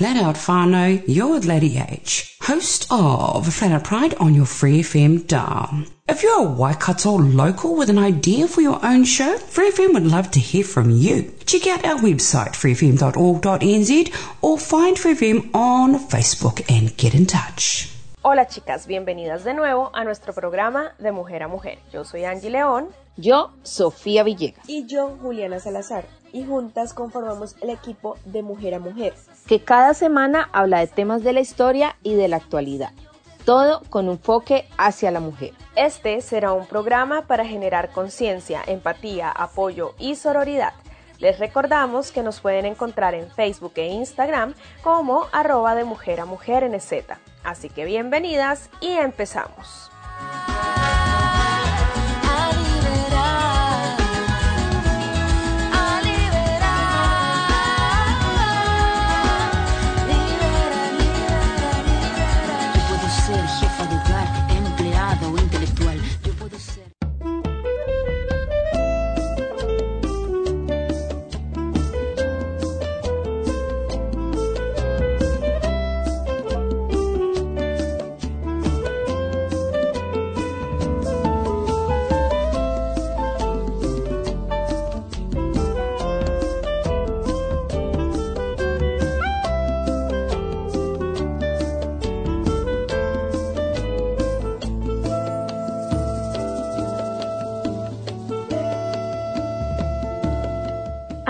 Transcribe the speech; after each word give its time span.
Flat 0.00 0.16
Out 0.16 0.36
Whānau, 0.36 1.02
you're 1.06 1.28
with 1.28 1.44
Lady 1.44 1.76
H, 1.76 2.34
host 2.40 2.86
of 2.90 3.52
Flat 3.52 3.72
Out 3.72 3.84
Pride 3.84 4.14
on 4.14 4.34
your 4.34 4.46
Free 4.46 4.80
FM 4.80 5.26
dial. 5.26 5.84
If 6.08 6.22
you're 6.22 6.38
a 6.40 6.50
Waikato 6.50 7.18
local 7.18 7.76
with 7.76 7.90
an 7.90 7.98
idea 7.98 8.48
for 8.48 8.62
your 8.62 8.82
own 8.82 9.04
show, 9.04 9.36
Free 9.36 9.70
FM 9.70 9.92
would 9.92 10.06
love 10.06 10.30
to 10.30 10.40
hear 10.40 10.64
from 10.64 10.88
you. 10.88 11.30
Check 11.44 11.66
out 11.66 11.84
our 11.84 11.98
website, 11.98 12.52
freefm.org.nz, 12.56 14.14
or 14.40 14.58
find 14.58 14.98
Free 14.98 15.12
FM 15.12 15.54
on 15.54 15.98
Facebook 15.98 16.64
and 16.70 16.96
get 16.96 17.14
in 17.14 17.26
touch. 17.26 17.94
Hola 18.22 18.46
chicas, 18.46 18.86
bienvenidas 18.86 19.44
de 19.44 19.52
nuevo 19.52 19.90
a 19.92 20.02
nuestro 20.04 20.32
programa 20.32 20.94
de 20.98 21.12
Mujer 21.12 21.42
a 21.42 21.48
Mujer. 21.48 21.78
Yo 21.92 22.04
soy 22.04 22.24
Angie 22.24 22.48
León. 22.48 22.88
Yo, 23.18 23.50
Sofía 23.64 24.22
Villegas. 24.22 24.64
Y 24.66 24.86
yo, 24.86 25.18
Juliana 25.20 25.60
Salazar. 25.60 26.06
Y 26.32 26.44
juntas 26.44 26.94
conformamos 26.94 27.56
el 27.60 27.70
equipo 27.70 28.16
de 28.24 28.42
Mujer 28.42 28.74
a 28.74 28.78
Mujer. 28.78 29.14
Que 29.46 29.62
cada 29.62 29.94
semana 29.94 30.48
habla 30.52 30.80
de 30.80 30.86
temas 30.86 31.22
de 31.22 31.32
la 31.32 31.40
historia 31.40 31.96
y 32.02 32.14
de 32.14 32.28
la 32.28 32.36
actualidad. 32.36 32.92
Todo 33.44 33.82
con 33.90 34.06
un 34.06 34.12
enfoque 34.12 34.68
hacia 34.78 35.10
la 35.10 35.20
mujer. 35.20 35.52
Este 35.76 36.20
será 36.20 36.52
un 36.52 36.66
programa 36.66 37.26
para 37.26 37.44
generar 37.44 37.90
conciencia, 37.90 38.62
empatía, 38.66 39.30
apoyo 39.30 39.94
y 39.98 40.14
sororidad. 40.14 40.74
Les 41.18 41.38
recordamos 41.38 42.12
que 42.12 42.22
nos 42.22 42.40
pueden 42.40 42.64
encontrar 42.64 43.14
en 43.14 43.30
Facebook 43.30 43.72
e 43.76 43.88
Instagram 43.88 44.54
como 44.82 45.26
arroba 45.32 45.74
de 45.74 45.84
mujer 45.84 46.20
a 46.20 46.24
mujer 46.24 46.68
NZ. 46.68 47.04
Así 47.44 47.68
que 47.68 47.84
bienvenidas 47.84 48.70
y 48.80 48.88
empezamos. 48.88 49.90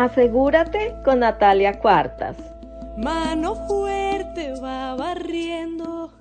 Asegúrate 0.00 0.96
con 1.04 1.18
Natalia 1.18 1.78
Cuartas. 1.78 2.34
Mano 2.96 3.54
fuerte 3.68 4.54
va 4.58 4.94
barriendo, 4.94 6.14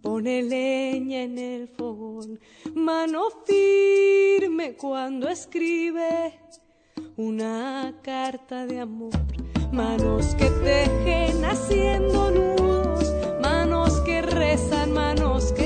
pone 0.00 0.42
leña 0.42 1.20
en 1.20 1.36
el 1.36 1.68
fogón. 1.68 2.40
Mano 2.74 3.24
firme 3.44 4.74
cuando 4.74 5.28
escribe 5.28 6.32
una 7.18 7.92
carta 8.02 8.64
de 8.64 8.80
amor. 8.80 9.12
Manos 9.70 10.34
que 10.36 10.48
tejen 10.64 11.44
haciendo 11.44 12.30
nudos, 12.30 13.12
manos 13.42 14.00
que 14.00 14.22
rezan, 14.22 14.92
manos 14.94 15.52
que 15.52 15.65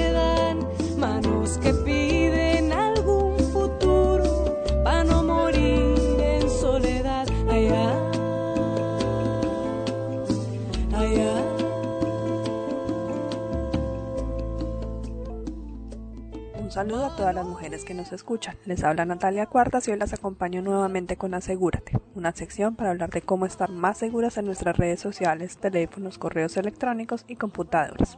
saludo 16.81 17.05
a 17.05 17.15
todas 17.15 17.35
las 17.35 17.45
mujeres 17.45 17.85
que 17.85 17.93
nos 17.93 18.11
escuchan. 18.11 18.57
Les 18.65 18.83
habla 18.85 19.05
Natalia 19.05 19.45
Cuartas 19.45 19.87
y 19.87 19.91
hoy 19.91 19.99
las 19.99 20.15
acompaño 20.15 20.63
nuevamente 20.63 21.19
con 21.19 21.35
Asegúrate, 21.35 22.01
una 22.15 22.33
sección 22.33 22.75
para 22.75 22.89
hablar 22.89 23.11
de 23.11 23.21
cómo 23.21 23.45
estar 23.45 23.69
más 23.69 23.99
seguras 23.99 24.39
en 24.39 24.47
nuestras 24.47 24.79
redes 24.79 24.99
sociales, 24.99 25.59
teléfonos, 25.59 26.17
correos 26.17 26.57
electrónicos 26.57 27.27
y 27.29 27.37
computadoras. 27.37 28.17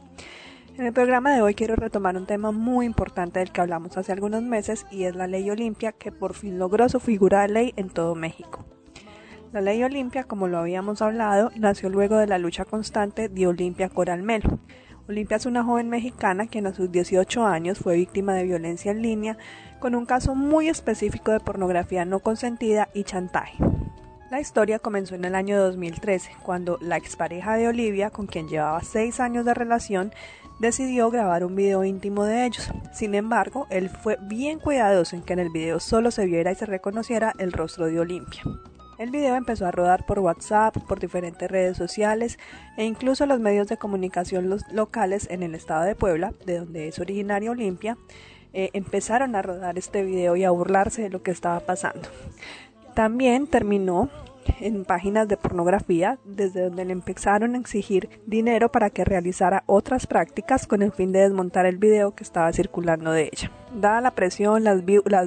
En 0.77 0.85
el 0.85 0.93
programa 0.93 1.35
de 1.35 1.41
hoy 1.41 1.55
quiero 1.55 1.75
retomar 1.75 2.15
un 2.15 2.25
tema 2.25 2.53
muy 2.53 2.85
importante 2.85 3.39
del 3.39 3.51
que 3.51 3.59
hablamos 3.59 3.97
hace 3.97 4.13
algunos 4.13 4.43
meses 4.43 4.85
y 4.89 5.03
es 5.03 5.13
la 5.13 5.27
ley 5.27 5.49
Olimpia 5.49 5.91
que 5.91 6.13
por 6.13 6.33
fin 6.33 6.57
logró 6.57 6.87
su 6.87 7.01
figura 7.01 7.41
de 7.41 7.49
ley 7.49 7.73
en 7.75 7.89
todo 7.89 8.15
México. 8.15 8.63
La 9.51 9.59
ley 9.59 9.83
Olimpia, 9.83 10.23
como 10.23 10.47
lo 10.47 10.57
habíamos 10.57 11.01
hablado, 11.01 11.51
nació 11.57 11.89
luego 11.89 12.15
de 12.15 12.27
la 12.27 12.37
lucha 12.37 12.63
constante 12.63 13.27
de 13.27 13.45
Olimpia 13.45 13.89
Coralmelo. 13.89 14.57
Olimpia 15.09 15.35
es 15.35 15.45
una 15.45 15.65
joven 15.65 15.89
mexicana 15.89 16.47
quien 16.47 16.65
a 16.65 16.73
sus 16.73 16.89
18 16.89 17.45
años 17.45 17.77
fue 17.77 17.97
víctima 17.97 18.35
de 18.35 18.45
violencia 18.45 18.91
en 18.91 19.01
línea 19.01 19.37
con 19.79 19.95
un 19.95 20.05
caso 20.05 20.33
muy 20.33 20.69
específico 20.69 21.33
de 21.33 21.41
pornografía 21.41 22.05
no 22.05 22.19
consentida 22.19 22.87
y 22.93 23.03
chantaje. 23.03 23.57
La 24.31 24.39
historia 24.39 24.79
comenzó 24.79 25.15
en 25.15 25.25
el 25.25 25.35
año 25.35 25.61
2013, 25.61 26.31
cuando 26.41 26.79
la 26.81 26.95
expareja 26.97 27.55
de 27.55 27.67
Olivia, 27.67 28.09
con 28.09 28.27
quien 28.27 28.47
llevaba 28.47 28.81
6 28.81 29.19
años 29.19 29.45
de 29.45 29.53
relación, 29.53 30.13
decidió 30.59 31.11
grabar 31.11 31.43
un 31.43 31.55
video 31.55 31.83
íntimo 31.83 32.23
de 32.23 32.45
ellos. 32.45 32.71
Sin 32.93 33.13
embargo, 33.13 33.67
él 33.69 33.89
fue 33.89 34.17
bien 34.21 34.57
cuidadoso 34.57 35.17
en 35.17 35.21
que 35.21 35.33
en 35.33 35.39
el 35.39 35.49
video 35.49 35.79
solo 35.79 36.11
se 36.11 36.25
viera 36.25 36.51
y 36.51 36.55
se 36.55 36.65
reconociera 36.65 37.33
el 37.37 37.51
rostro 37.51 37.87
de 37.87 37.99
Olimpia. 37.99 38.41
El 39.03 39.11
video 39.11 39.35
empezó 39.35 39.65
a 39.65 39.71
rodar 39.71 40.05
por 40.05 40.19
WhatsApp, 40.19 40.77
por 40.77 40.97
diferentes 40.97 41.51
redes 41.51 41.75
sociales 41.75 42.39
e 42.77 42.85
incluso 42.85 43.25
los 43.25 43.41
medios 43.41 43.67
de 43.67 43.75
comunicación 43.75 44.49
locales 44.71 45.27
en 45.29 45.43
el 45.43 45.55
estado 45.55 45.83
de 45.83 45.93
Puebla, 45.93 46.31
de 46.45 46.59
donde 46.59 46.87
es 46.87 46.99
originaria 46.99 47.51
Olimpia, 47.51 47.97
eh, 48.53 48.69
empezaron 48.71 49.35
a 49.35 49.41
rodar 49.41 49.77
este 49.77 50.05
video 50.05 50.37
y 50.37 50.45
a 50.45 50.51
burlarse 50.51 51.01
de 51.01 51.09
lo 51.09 51.21
que 51.21 51.31
estaba 51.31 51.59
pasando. 51.59 52.07
También 52.93 53.47
terminó 53.47 54.09
en 54.59 54.85
páginas 54.85 55.27
de 55.27 55.37
pornografía, 55.37 56.19
desde 56.25 56.63
donde 56.63 56.85
le 56.85 56.93
empezaron 56.93 57.55
a 57.55 57.57
exigir 57.57 58.09
dinero 58.25 58.71
para 58.71 58.89
que 58.89 59.05
realizara 59.05 59.63
otras 59.65 60.07
prácticas 60.07 60.67
con 60.67 60.81
el 60.81 60.91
fin 60.91 61.11
de 61.11 61.21
desmontar 61.21 61.65
el 61.65 61.77
video 61.77 62.15
que 62.15 62.23
estaba 62.23 62.51
circulando 62.53 63.11
de 63.11 63.29
ella. 63.31 63.51
Dada 63.73 64.01
la 64.01 64.11
presión, 64.11 64.63
las, 64.63 64.83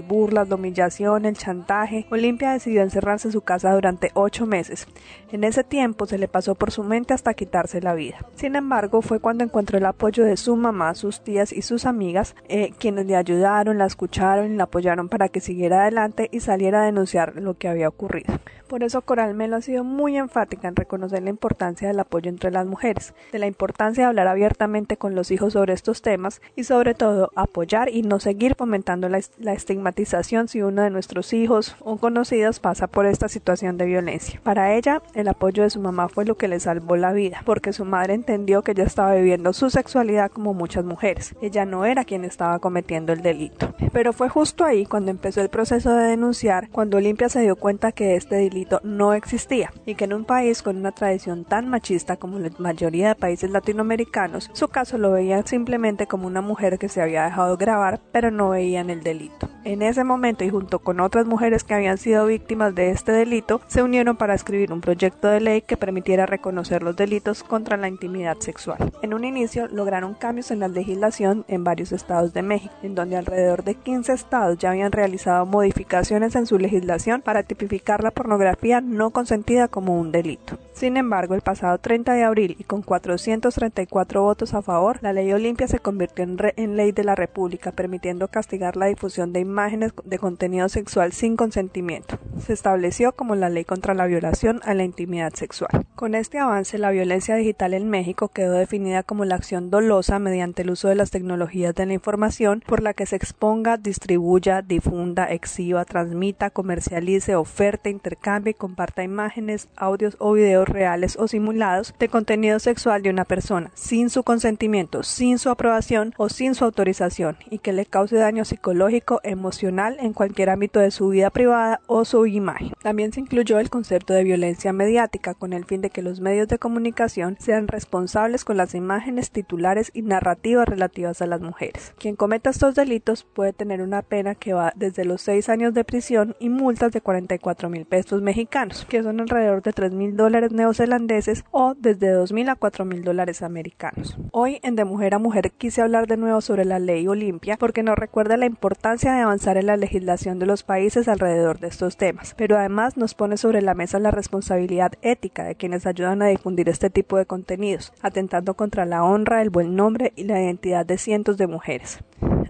burlas, 0.06 0.48
la 0.48 0.54
humillación, 0.54 1.24
el 1.24 1.36
chantaje, 1.36 2.06
Olimpia 2.10 2.52
decidió 2.52 2.82
encerrarse 2.82 3.26
en 3.26 3.32
su 3.32 3.40
casa 3.40 3.72
durante 3.72 4.12
ocho 4.14 4.46
meses. 4.46 4.86
En 5.32 5.42
ese 5.42 5.64
tiempo 5.64 6.06
se 6.06 6.16
le 6.16 6.28
pasó 6.28 6.54
por 6.54 6.70
su 6.70 6.84
mente 6.84 7.12
hasta 7.12 7.34
quitarse 7.34 7.80
la 7.80 7.94
vida. 7.94 8.18
Sin 8.36 8.54
embargo, 8.54 9.02
fue 9.02 9.18
cuando 9.18 9.42
encontró 9.42 9.78
el 9.78 9.86
apoyo 9.86 10.24
de 10.24 10.36
su 10.36 10.54
mamá, 10.54 10.94
sus 10.94 11.22
tías 11.22 11.52
y 11.52 11.62
sus 11.62 11.86
amigas, 11.86 12.36
eh, 12.48 12.70
quienes 12.78 13.06
le 13.06 13.16
ayudaron, 13.16 13.78
la 13.78 13.86
escucharon 13.86 14.52
y 14.52 14.56
la 14.56 14.64
apoyaron 14.64 15.08
para 15.08 15.28
que 15.28 15.40
siguiera 15.40 15.82
adelante 15.82 16.28
y 16.30 16.38
saliera 16.38 16.82
a 16.82 16.86
denunciar 16.86 17.34
lo 17.36 17.54
que 17.54 17.68
había 17.68 17.88
ocurrido. 17.88 18.32
Por 18.68 18.82
eso 18.82 19.00
Coral 19.02 19.34
Melo 19.34 19.56
ha 19.56 19.60
sido 19.60 19.84
muy 19.84 20.16
enfática 20.16 20.66
en 20.66 20.74
reconocer 20.74 21.22
la 21.22 21.30
importancia 21.30 21.86
del 21.86 22.00
apoyo 22.00 22.28
entre 22.28 22.50
las 22.50 22.66
mujeres, 22.66 23.14
de 23.30 23.38
la 23.38 23.46
importancia 23.46 24.02
de 24.02 24.08
hablar 24.08 24.26
abiertamente 24.26 24.96
con 24.96 25.14
los 25.14 25.30
hijos 25.30 25.52
sobre 25.52 25.72
estos 25.72 26.02
temas 26.02 26.42
y 26.56 26.64
sobre 26.64 26.94
todo 26.94 27.30
apoyar 27.36 27.88
y 27.88 28.02
no 28.02 28.18
seguir 28.18 28.56
fomentando 28.56 29.08
la, 29.08 29.20
la 29.38 29.52
estigmatización 29.52 30.48
si 30.48 30.62
uno 30.62 30.82
de 30.82 30.90
nuestros 30.90 31.32
hijos 31.32 31.76
o 31.80 31.96
conocidos 31.98 32.58
pasa 32.58 32.88
por 32.88 33.06
esta 33.06 33.28
situación 33.28 33.76
de 33.78 33.86
violencia. 33.86 34.40
Para 34.42 34.74
ella, 34.74 35.00
el 35.14 35.28
apoyo 35.28 35.62
de 35.62 35.70
su 35.70 35.78
mamá 35.78 36.08
fue 36.08 36.24
lo 36.24 36.36
que 36.36 36.48
le 36.48 36.58
salvó 36.58 36.96
la 36.96 37.12
vida, 37.12 37.42
porque 37.44 37.72
su 37.72 37.84
madre 37.84 38.14
entendió 38.14 38.62
que 38.62 38.72
ella 38.72 38.84
estaba 38.84 39.14
viviendo 39.14 39.52
su 39.52 39.70
sexualidad 39.70 40.30
como 40.32 40.54
muchas 40.54 40.84
mujeres. 40.84 41.36
Ella 41.40 41.64
no 41.66 41.84
era 41.84 42.04
quien 42.04 42.24
estaba 42.24 42.58
cometiendo 42.58 43.12
el 43.12 43.22
delito. 43.22 43.74
Pero 43.92 44.12
fue 44.12 44.28
justo 44.28 44.64
ahí 44.64 44.86
cuando 44.86 45.12
empezó 45.12 45.40
el 45.40 45.50
proceso 45.50 45.94
de 45.94 46.08
denunciar, 46.08 46.68
cuando 46.70 46.96
Olimpia 46.96 47.28
se 47.28 47.40
dio 47.40 47.54
cuenta 47.54 47.92
que 47.92 48.16
este 48.16 48.34
delito 48.34 48.55
no 48.82 49.12
existía 49.12 49.72
y 49.84 49.94
que 49.94 50.04
en 50.04 50.14
un 50.14 50.24
país 50.24 50.62
con 50.62 50.76
una 50.76 50.92
tradición 50.92 51.44
tan 51.44 51.68
machista 51.68 52.16
como 52.16 52.38
la 52.38 52.50
mayoría 52.58 53.08
de 53.08 53.14
países 53.14 53.50
latinoamericanos, 53.50 54.50
su 54.52 54.68
caso 54.68 54.98
lo 54.98 55.12
veían 55.12 55.46
simplemente 55.46 56.06
como 56.06 56.26
una 56.26 56.40
mujer 56.40 56.78
que 56.78 56.88
se 56.88 57.02
había 57.02 57.24
dejado 57.24 57.56
grabar, 57.56 58.00
pero 58.12 58.30
no 58.30 58.50
veían 58.50 58.90
el 58.90 59.02
delito. 59.02 59.48
En 59.64 59.82
ese 59.82 60.04
momento 60.04 60.44
y 60.44 60.50
junto 60.50 60.78
con 60.78 61.00
otras 61.00 61.26
mujeres 61.26 61.64
que 61.64 61.74
habían 61.74 61.98
sido 61.98 62.26
víctimas 62.26 62.74
de 62.74 62.90
este 62.90 63.10
delito, 63.10 63.60
se 63.66 63.82
unieron 63.82 64.16
para 64.16 64.34
escribir 64.34 64.72
un 64.72 64.80
proyecto 64.80 65.26
de 65.28 65.40
ley 65.40 65.62
que 65.62 65.76
permitiera 65.76 66.24
reconocer 66.24 66.84
los 66.84 66.94
delitos 66.94 67.42
contra 67.42 67.76
la 67.76 67.88
intimidad 67.88 68.36
sexual. 68.38 68.92
En 69.02 69.12
un 69.12 69.24
inicio 69.24 69.66
lograron 69.66 70.14
cambios 70.14 70.52
en 70.52 70.60
la 70.60 70.68
legislación 70.68 71.44
en 71.48 71.64
varios 71.64 71.90
estados 71.90 72.32
de 72.32 72.42
México, 72.42 72.74
en 72.82 72.94
donde 72.94 73.16
alrededor 73.16 73.64
de 73.64 73.74
15 73.74 74.12
estados 74.12 74.58
ya 74.58 74.70
habían 74.70 74.92
realizado 74.92 75.46
modificaciones 75.46 76.36
en 76.36 76.46
su 76.46 76.58
legislación 76.58 77.20
para 77.20 77.42
tipificar 77.42 78.04
la 78.04 78.12
pornografía 78.12 78.45
no 78.82 79.10
consentida 79.10 79.68
como 79.68 79.98
un 79.98 80.12
delito. 80.12 80.58
Sin 80.72 80.98
embargo, 80.98 81.34
el 81.34 81.40
pasado 81.40 81.78
30 81.78 82.12
de 82.12 82.22
abril 82.22 82.56
y 82.58 82.64
con 82.64 82.82
434 82.82 84.22
votos 84.22 84.52
a 84.52 84.60
favor, 84.60 84.98
la 85.00 85.14
ley 85.14 85.32
Olimpia 85.32 85.66
se 85.66 85.78
convirtió 85.78 86.24
en, 86.24 86.76
ley 86.76 86.92
de 86.92 87.02
la 87.02 87.14
República, 87.14 87.72
permitiendo 87.72 88.28
castigar 88.28 88.76
la 88.76 88.86
difusión 88.86 89.32
de 89.32 89.40
imágenes 89.40 89.92
de 90.04 90.18
contenido 90.18 90.68
sexual 90.68 91.12
sin 91.12 91.36
consentimiento. 91.36 92.18
Se 92.44 92.52
estableció 92.52 93.12
como 93.12 93.34
la 93.36 93.48
ley 93.48 93.64
contra 93.64 93.94
la 93.94 94.06
violación 94.06 94.60
a 94.64 94.74
la 94.74 94.84
intimidad 94.84 95.32
sexual. 95.32 95.86
Con 95.94 96.14
este 96.14 96.38
avance, 96.38 96.76
la 96.76 96.90
violencia 96.90 97.36
digital 97.36 97.72
en 97.72 97.88
México 97.88 98.28
quedó 98.28 98.52
definida 98.52 99.02
como 99.02 99.24
la 99.24 99.36
acción 99.36 99.70
dolosa 99.70 100.18
mediante 100.18 100.60
el 100.60 100.70
uso 100.70 100.88
de 100.88 100.94
las 100.94 101.10
tecnologías 101.10 101.74
de 101.74 101.86
la 101.86 101.94
información 101.94 102.62
por 102.66 102.82
la 102.82 102.92
que 102.92 103.06
se 103.06 103.16
exponga, 103.16 103.78
distribuya, 103.78 104.60
difunda, 104.60 105.24
exhiba, 105.24 105.86
transmita, 105.86 106.50
comercialice, 106.50 107.34
oferte, 107.34 107.88
intercambie 107.88 108.35
y 108.44 108.54
comparta 108.54 109.02
imágenes, 109.02 109.68
audios 109.76 110.16
o 110.18 110.32
videos 110.32 110.68
reales 110.68 111.16
o 111.18 111.28
simulados 111.28 111.94
de 111.98 112.08
contenido 112.08 112.58
sexual 112.58 113.02
de 113.02 113.10
una 113.10 113.24
persona 113.24 113.70
sin 113.74 114.10
su 114.10 114.22
consentimiento, 114.22 115.02
sin 115.02 115.38
su 115.38 115.50
aprobación 115.50 116.12
o 116.16 116.28
sin 116.28 116.54
su 116.54 116.64
autorización 116.64 117.36
y 117.50 117.58
que 117.58 117.72
le 117.72 117.86
cause 117.86 118.16
daño 118.16 118.44
psicológico, 118.44 119.20
emocional 119.22 119.96
en 120.00 120.12
cualquier 120.12 120.50
ámbito 120.50 120.80
de 120.80 120.90
su 120.90 121.08
vida 121.08 121.30
privada 121.30 121.80
o 121.86 122.04
su 122.04 122.26
imagen. 122.26 122.72
También 122.82 123.12
se 123.12 123.20
incluyó 123.20 123.58
el 123.58 123.70
concepto 123.70 124.14
de 124.14 124.24
violencia 124.24 124.72
mediática 124.72 125.34
con 125.34 125.52
el 125.52 125.64
fin 125.64 125.80
de 125.80 125.90
que 125.90 126.02
los 126.02 126.20
medios 126.20 126.48
de 126.48 126.58
comunicación 126.58 127.36
sean 127.40 127.68
responsables 127.68 128.44
con 128.44 128.56
las 128.56 128.74
imágenes 128.74 129.30
titulares 129.30 129.90
y 129.94 130.02
narrativas 130.02 130.68
relativas 130.68 131.22
a 131.22 131.26
las 131.26 131.40
mujeres. 131.40 131.94
Quien 131.98 132.16
cometa 132.16 132.50
estos 132.50 132.74
delitos 132.74 133.24
puede 133.24 133.52
tener 133.52 133.82
una 133.82 134.02
pena 134.02 134.34
que 134.34 134.52
va 134.52 134.72
desde 134.76 135.04
los 135.04 135.22
6 135.22 135.48
años 135.48 135.74
de 135.74 135.84
prisión 135.84 136.36
y 136.38 136.48
multas 136.48 136.92
de 136.92 137.00
44 137.00 137.68
mil 137.68 137.86
pesos 137.86 138.22
mexicanos, 138.26 138.84
que 138.86 139.04
son 139.04 139.20
alrededor 139.20 139.62
de 139.62 139.72
3 139.72 139.92
mil 139.92 140.16
dólares 140.16 140.50
neozelandeses 140.50 141.44
o 141.52 141.74
desde 141.78 142.10
2 142.10 142.32
mil 142.32 142.48
a 142.48 142.56
4 142.56 142.84
mil 142.84 143.04
dólares 143.04 143.40
americanos. 143.40 144.18
Hoy 144.32 144.58
en 144.64 144.74
De 144.74 144.84
Mujer 144.84 145.14
a 145.14 145.20
Mujer 145.20 145.52
quise 145.52 145.80
hablar 145.80 146.08
de 146.08 146.16
nuevo 146.16 146.40
sobre 146.40 146.64
la 146.64 146.80
ley 146.80 147.06
Olimpia 147.06 147.56
porque 147.56 147.84
nos 147.84 147.96
recuerda 147.96 148.36
la 148.36 148.46
importancia 148.46 149.12
de 149.12 149.22
avanzar 149.22 149.56
en 149.56 149.66
la 149.66 149.76
legislación 149.76 150.40
de 150.40 150.46
los 150.46 150.64
países 150.64 151.06
alrededor 151.06 151.60
de 151.60 151.68
estos 151.68 151.96
temas, 151.96 152.34
pero 152.36 152.58
además 152.58 152.96
nos 152.96 153.14
pone 153.14 153.36
sobre 153.36 153.62
la 153.62 153.74
mesa 153.74 154.00
la 154.00 154.10
responsabilidad 154.10 154.92
ética 155.02 155.44
de 155.44 155.54
quienes 155.54 155.86
ayudan 155.86 156.20
a 156.20 156.26
difundir 156.26 156.68
este 156.68 156.90
tipo 156.90 157.16
de 157.16 157.26
contenidos, 157.26 157.92
atentando 158.02 158.54
contra 158.54 158.86
la 158.86 159.04
honra, 159.04 159.40
el 159.40 159.50
buen 159.50 159.76
nombre 159.76 160.12
y 160.16 160.24
la 160.24 160.42
identidad 160.42 160.84
de 160.84 160.98
cientos 160.98 161.38
de 161.38 161.46
mujeres. 161.46 162.00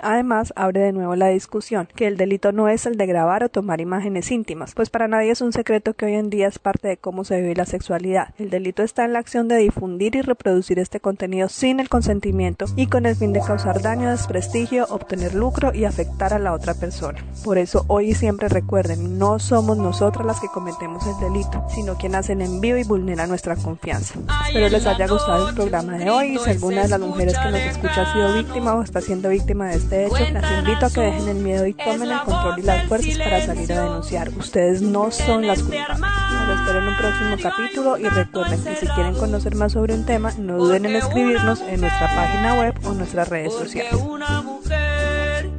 Además, 0.03 0.53
abre 0.57 0.81
de 0.81 0.93
nuevo 0.93 1.17
la 1.17 1.29
discusión 1.29 1.89
que 1.95 2.07
el 2.07 2.17
delito 2.17 2.53
no 2.53 2.69
es 2.69 2.87
el 2.87 2.97
de 2.97 3.07
grabar 3.07 3.45
o 3.45 3.49
tomar 3.49 3.81
imágenes 3.81 4.31
íntimas, 4.31 4.75
pues 4.75 4.91
para 4.91 5.09
nadie 5.09 5.31
es 5.31 5.41
un 5.41 5.53
secreto 5.53 5.95
que 5.95 6.07
hoy 6.07 6.15
en 6.15 6.31
día 6.31 6.49
es 6.49 6.59
parte 6.59 6.89
de 6.89 6.97
cómo 6.97 7.25
se 7.25 7.41
vive 7.41 7.55
la 7.55 7.67
sexualidad. 7.67 8.35
El 8.39 8.51
delito 8.51 8.83
está 8.83 9.05
en 9.05 9.13
la 9.13 9.19
acción 9.19 9.49
de 9.49 9.57
difundir 9.57 10.17
y 10.17 10.23
reproducir 10.23 10.79
este 10.79 11.01
contenido 11.01 11.49
sin 11.49 11.81
el 11.81 11.89
consentimiento 11.89 12.67
y 12.77 12.87
con 12.87 13.07
el 13.07 13.17
fin 13.17 13.33
de 13.33 13.41
causar 13.41 13.83
daño, 13.83 14.11
desprestigio, 14.11 14.87
obtener 14.91 15.35
lucro 15.35 15.73
y 15.75 15.85
afectar 15.85 16.35
a 16.35 16.39
la 16.39 16.53
otra 16.53 16.75
persona. 16.75 17.25
Por 17.45 17.59
eso 17.59 17.85
hoy 17.89 18.11
y 18.11 18.15
siempre 18.15 18.49
recuerden, 18.49 19.19
no 19.19 19.39
somos 19.39 19.77
nosotras 19.77 20.27
las 20.27 20.41
que 20.41 20.49
cometemos 20.49 21.05
el 21.07 21.19
delito, 21.21 21.65
sino 21.75 21.97
quien 21.97 22.15
hacen 22.15 22.41
envío 22.41 22.79
y 22.79 22.85
vulnera 22.85 23.27
nuestra 23.27 23.57
confianza. 23.57 24.19
Espero 24.47 24.69
les 24.69 24.87
haya 24.87 25.07
gustado 25.07 25.49
el 25.49 25.55
programa 25.55 25.99
de 25.99 26.11
hoy 26.11 26.37
y 26.37 26.39
si 26.39 26.51
alguna 26.51 26.83
de 26.83 26.89
las 26.89 27.01
mujeres 27.01 27.37
que 27.39 27.51
nos 27.51 27.61
escucha 27.61 28.03
ha 28.03 28.13
sido 28.13 28.35
víctima 28.35 28.75
o 28.75 28.83
está 28.83 29.01
siendo 29.01 29.29
víctima 29.29 29.69
de 29.69 29.77
este 29.87 30.07
hecho, 30.07 30.33
las 30.33 30.59
invito 30.59 30.87
a 30.87 30.91
que 30.91 31.01
dejen 31.01 31.29
el 31.29 31.37
miedo 31.37 31.67
y 31.67 31.75
tomen 31.75 32.11
el 32.11 32.21
control 32.21 32.59
y 32.59 32.63
las 32.63 32.89
fuerzas 32.89 33.19
para 33.19 33.47
salir 33.47 33.73
a 33.73 33.83
denunciar. 33.85 34.31
Ustedes 34.31 34.83
no 34.83 35.11
son 35.11 35.47
las 35.47 35.63
culpables. 35.63 36.11
Los 36.49 36.61
espero 36.61 36.79
en 36.81 36.89
un 36.89 36.97
próximo 36.97 37.37
capítulo 37.43 37.99
y 37.99 38.09
recuerden 38.09 38.65
que 38.65 38.77
si 38.77 38.87
quieren 38.89 39.15
conocer 39.15 39.55
más 39.55 39.73
sobre 39.73 39.95
un 39.95 40.05
tema, 40.05 40.33
no 40.39 40.59
duden 40.59 40.87
en 40.87 40.97
escribirnos 40.97 41.61
en 41.61 41.81
nuestra 41.81 42.07
página 42.15 42.55
web 42.55 42.75
o 42.85 42.93
nuestras 42.93 43.29
redes 43.29 43.53
sociales. 43.53 43.95
Una 43.95 44.43
mujer 44.43 45.51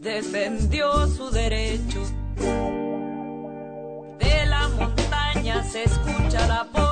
defendió 0.00 1.06
su 1.06 1.30
derecho. 1.30 2.00
De 4.18 4.46
la 4.46 4.68
montaña 4.68 5.62
se 5.64 5.84
escucha 5.84 6.46
la 6.48 6.66
voz 6.72 6.91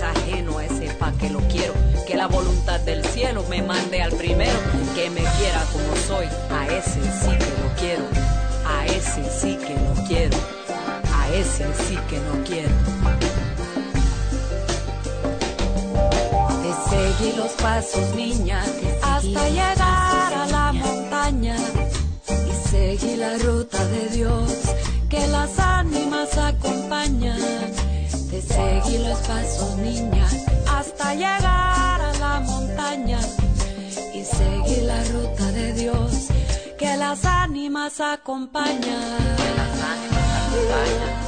es 0.00 0.02
ajeno 0.02 0.58
a 0.58 0.64
ese 0.64 0.94
pa' 0.94 1.12
que 1.12 1.28
lo 1.30 1.40
quiero. 1.40 1.74
Que 2.06 2.16
la 2.16 2.26
voluntad 2.26 2.80
del 2.80 3.04
cielo 3.04 3.44
me 3.48 3.62
mande 3.62 4.02
al 4.02 4.12
primero. 4.12 4.58
Que 4.94 5.10
me 5.10 5.22
quiera 5.38 5.62
como 5.72 5.94
soy, 6.06 6.26
a 6.50 6.66
ese 6.68 7.00
sí 7.02 7.30
que 7.38 7.52
lo 7.62 7.68
quiero. 7.78 8.04
A 8.66 8.86
ese 8.86 9.22
sí 9.30 9.56
que 9.56 9.74
lo 9.74 10.06
quiero. 10.06 10.36
A 11.14 11.28
ese 11.30 11.66
sí 11.86 11.98
que 12.08 12.18
no 12.18 12.44
quiero. 12.44 12.74
Te 16.62 16.90
seguí 16.90 17.36
los 17.36 17.50
pasos, 17.52 18.14
niña, 18.14 18.62
hasta 19.02 19.48
llegar 19.48 20.34
a 20.34 20.46
la 20.50 20.72
montaña. 20.72 21.56
Y 22.28 22.68
seguí 22.68 23.16
la 23.16 23.36
ruta 23.38 23.84
de 23.86 24.08
Dios 24.16 24.50
que 25.08 25.26
las 25.28 25.58
ánimas 25.58 26.36
acompañan. 26.38 27.89
Seguí 28.90 29.04
los 29.04 29.18
pasos, 29.20 29.76
niña, 29.76 30.26
hasta 30.66 31.14
llegar 31.14 32.00
a 32.00 32.12
la 32.18 32.40
montaña. 32.40 33.20
Y 34.12 34.24
seguí 34.24 34.80
la 34.80 35.04
ruta 35.04 35.52
de 35.52 35.72
Dios 35.74 36.26
que 36.76 36.96
las 36.96 37.24
ánimas 37.24 38.00
acompañan. 38.00 38.80
Que 38.80 39.50
las 39.54 39.80
ánimas 39.92 40.48
acompañan, 40.48 41.19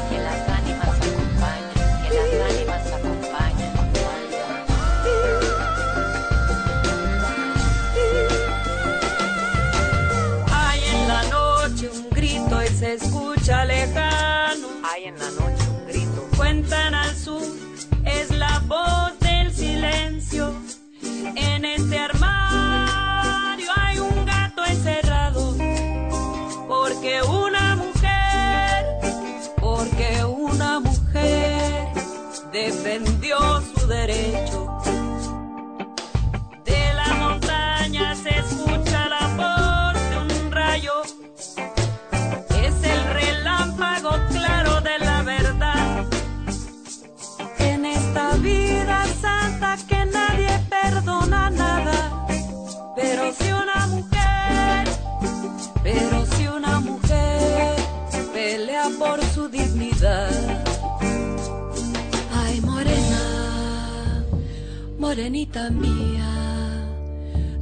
morenita 65.13 65.69
mía, 65.69 66.89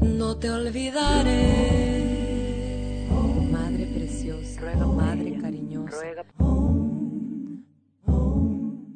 no 0.00 0.36
te 0.36 0.48
olvidaré. 0.50 1.48
Madre 3.50 3.86
preciosa, 3.86 4.60
ruega, 4.60 4.86
madre 4.86 5.36
cariñosa. 5.40 5.96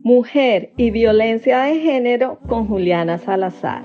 Mujer 0.04 0.72
y 0.76 0.92
violencia 0.92 1.62
de 1.62 1.80
género 1.80 2.38
con 2.48 2.68
Juliana 2.68 3.18
Salazar. 3.18 3.82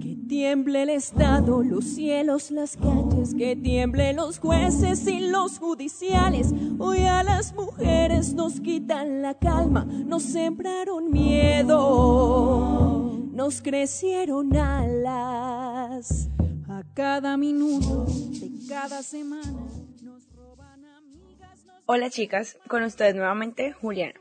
Que 0.00 0.14
tiemble 0.28 0.82
el 0.84 0.90
Estado, 0.90 1.64
los 1.64 1.84
cielos, 1.84 2.52
las 2.52 2.76
calles, 2.76 3.34
que 3.34 3.56
tiemble 3.56 4.12
los 4.12 4.38
jueces 4.38 5.04
y 5.08 5.18
los 5.18 5.58
judiciales. 5.58 6.54
Hoy 6.78 7.00
a 7.06 7.24
las 7.24 7.52
mujeres 7.54 8.34
nos 8.34 8.60
quitan 8.60 9.20
la 9.20 9.34
calma, 9.34 9.84
nos 9.84 10.22
sembraron 10.22 11.10
miedo, 11.10 12.89
nos 13.32 13.62
crecieron 13.62 14.56
alas. 14.56 16.28
A 16.68 16.84
cada 16.94 17.36
minuto 17.36 18.06
de 18.06 18.50
cada 18.68 19.02
semana 19.02 19.66
nos 20.02 20.32
roban 20.34 20.84
amigas. 20.84 21.64
Hola 21.86 22.10
chicas, 22.10 22.58
con 22.68 22.82
ustedes 22.82 23.14
nuevamente 23.14 23.72
Juliana. 23.72 24.20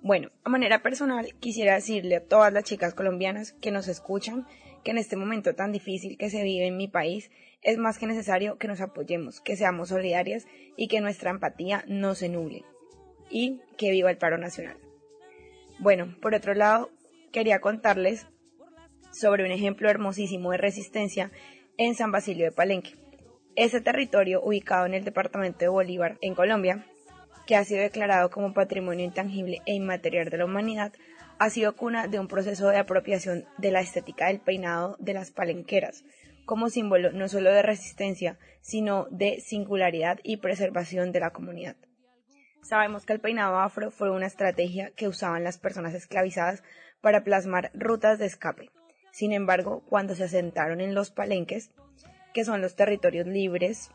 Bueno, 0.00 0.30
a 0.44 0.50
manera 0.50 0.82
personal 0.82 1.34
quisiera 1.38 1.74
decirle 1.74 2.16
a 2.16 2.24
todas 2.24 2.52
las 2.52 2.64
chicas 2.64 2.94
colombianas 2.94 3.52
que 3.52 3.70
nos 3.70 3.88
escuchan 3.88 4.46
que 4.82 4.90
en 4.90 4.98
este 4.98 5.16
momento 5.16 5.54
tan 5.54 5.70
difícil 5.70 6.18
que 6.18 6.30
se 6.30 6.42
vive 6.42 6.66
en 6.66 6.76
mi 6.76 6.88
país 6.88 7.30
es 7.62 7.78
más 7.78 7.98
que 7.98 8.06
necesario 8.06 8.58
que 8.58 8.66
nos 8.66 8.80
apoyemos, 8.80 9.40
que 9.40 9.56
seamos 9.56 9.90
solidarias 9.90 10.46
y 10.76 10.88
que 10.88 11.00
nuestra 11.00 11.30
empatía 11.30 11.84
no 11.86 12.16
se 12.16 12.28
nuble. 12.28 12.64
Y 13.30 13.60
que 13.78 13.92
viva 13.92 14.10
el 14.10 14.18
paro 14.18 14.36
nacional. 14.36 14.76
Bueno, 15.78 16.16
por 16.20 16.34
otro 16.34 16.54
lado, 16.54 16.90
quería 17.30 17.60
contarles 17.60 18.26
sobre 19.12 19.44
un 19.44 19.52
ejemplo 19.52 19.88
hermosísimo 19.88 20.50
de 20.50 20.58
resistencia 20.58 21.30
en 21.78 21.94
San 21.94 22.10
Basilio 22.10 22.46
de 22.46 22.52
Palenque. 22.52 22.96
Este 23.54 23.80
territorio, 23.80 24.42
ubicado 24.42 24.86
en 24.86 24.94
el 24.94 25.04
departamento 25.04 25.60
de 25.60 25.68
Bolívar, 25.68 26.18
en 26.22 26.34
Colombia, 26.34 26.86
que 27.46 27.56
ha 27.56 27.64
sido 27.64 27.82
declarado 27.82 28.30
como 28.30 28.54
patrimonio 28.54 29.04
intangible 29.04 29.62
e 29.66 29.74
inmaterial 29.74 30.30
de 30.30 30.38
la 30.38 30.44
humanidad, 30.44 30.92
ha 31.38 31.50
sido 31.50 31.74
cuna 31.76 32.06
de 32.06 32.18
un 32.18 32.28
proceso 32.28 32.68
de 32.68 32.78
apropiación 32.78 33.44
de 33.58 33.70
la 33.70 33.80
estética 33.80 34.28
del 34.28 34.40
peinado 34.40 34.96
de 35.00 35.14
las 35.14 35.30
palenqueras, 35.30 36.04
como 36.44 36.70
símbolo 36.70 37.12
no 37.12 37.28
solo 37.28 37.52
de 37.52 37.62
resistencia, 37.62 38.38
sino 38.60 39.06
de 39.10 39.40
singularidad 39.40 40.18
y 40.22 40.38
preservación 40.38 41.12
de 41.12 41.20
la 41.20 41.30
comunidad. 41.30 41.76
Sabemos 42.62 43.04
que 43.04 43.12
el 43.12 43.20
peinado 43.20 43.58
afro 43.58 43.90
fue 43.90 44.10
una 44.10 44.26
estrategia 44.26 44.92
que 44.94 45.08
usaban 45.08 45.42
las 45.42 45.58
personas 45.58 45.94
esclavizadas 45.94 46.62
para 47.00 47.24
plasmar 47.24 47.72
rutas 47.74 48.18
de 48.18 48.26
escape. 48.26 48.70
Sin 49.12 49.32
embargo, 49.32 49.84
cuando 49.88 50.14
se 50.14 50.24
asentaron 50.24 50.80
en 50.80 50.94
los 50.94 51.10
palenques, 51.10 51.70
que 52.32 52.44
son 52.44 52.62
los 52.62 52.74
territorios 52.74 53.26
libres, 53.26 53.90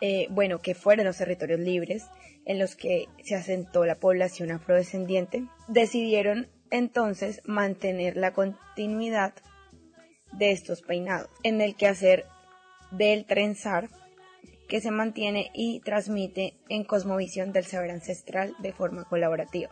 eh, 0.00 0.26
bueno, 0.30 0.60
que 0.60 0.74
fueron 0.74 1.04
los 1.06 1.18
territorios 1.18 1.60
libres 1.60 2.06
en 2.46 2.58
los 2.58 2.74
que 2.74 3.08
se 3.22 3.36
asentó 3.36 3.84
la 3.84 3.96
población 3.96 4.50
afrodescendiente, 4.50 5.46
decidieron 5.68 6.48
entonces 6.70 7.42
mantener 7.44 8.16
la 8.16 8.32
continuidad 8.32 9.34
de 10.32 10.52
estos 10.52 10.80
peinados 10.80 11.28
en 11.42 11.60
el 11.60 11.74
quehacer 11.74 12.24
del 12.90 13.26
trenzar 13.26 13.90
que 14.68 14.80
se 14.80 14.90
mantiene 14.90 15.50
y 15.52 15.80
transmite 15.80 16.54
en 16.68 16.84
cosmovisión 16.84 17.52
del 17.52 17.66
saber 17.66 17.90
ancestral 17.90 18.54
de 18.60 18.72
forma 18.72 19.04
colaborativa. 19.04 19.70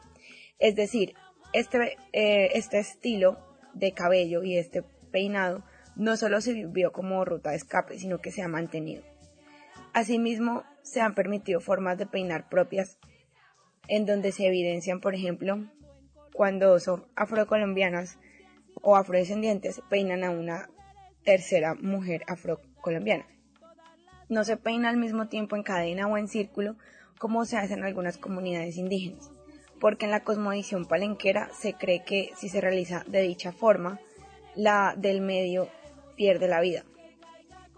Es 0.58 0.75
decir, 0.75 1.14
este, 1.52 1.97
eh, 2.12 2.50
este 2.54 2.80
estilo 2.80 3.48
de 3.78 3.92
cabello 3.92 4.42
y 4.42 4.56
este 4.56 4.82
peinado 5.11 5.64
no 5.97 6.16
solo 6.16 6.40
sirvió 6.40 6.92
como 6.92 7.25
ruta 7.25 7.50
de 7.50 7.56
escape, 7.56 7.99
sino 7.99 8.18
que 8.18 8.30
se 8.30 8.42
ha 8.42 8.49
mantenido. 8.49 9.02
Asimismo, 9.92 10.64
se 10.82 11.00
han 11.00 11.14
permitido 11.14 11.61
formas 11.61 11.99
de 11.99 12.06
peinar 12.06 12.49
propias 12.49 12.99
en 13.88 14.06
donde 14.06 14.32
se 14.32 14.47
evidencian, 14.47 15.00
por 15.00 15.14
ejemplo, 15.14 15.66
cuando 16.32 16.78
son 16.78 17.06
afrocolombianas 17.16 18.18
o 18.75 18.97
afrodescendientes 18.97 19.82
peinan 19.88 20.25
a 20.25 20.30
una 20.30 20.70
tercera 21.25 21.75
mujer 21.75 22.23
afrocolombiana. 22.28 23.26
No 24.28 24.44
se 24.44 24.56
peina 24.56 24.88
al 24.88 24.99
mismo 24.99 25.28
tiempo 25.28 25.56
en 25.56 25.62
cadena 25.62 26.06
o 26.06 26.16
en 26.16 26.28
círculo 26.28 26.76
como 27.18 27.44
se 27.44 27.56
hace 27.56 27.75
en 27.75 27.82
algunas 27.82 28.18
comunidades 28.18 28.76
indígenas, 28.76 29.30
porque 29.80 30.06
en 30.06 30.11
la 30.11 30.25
cosmovisión 30.25 30.87
palenquera 30.87 31.50
se 31.52 31.75
cree 31.75 32.02
que 32.04 32.32
si 32.37 32.49
se 32.49 32.61
realiza 32.61 33.04
de 33.06 33.23
dicha 33.23 33.52
forma, 33.52 34.00
la 34.54 34.94
del 34.97 35.20
medio 35.20 35.68
pierde 36.16 36.49
la 36.49 36.61
vida. 36.61 36.85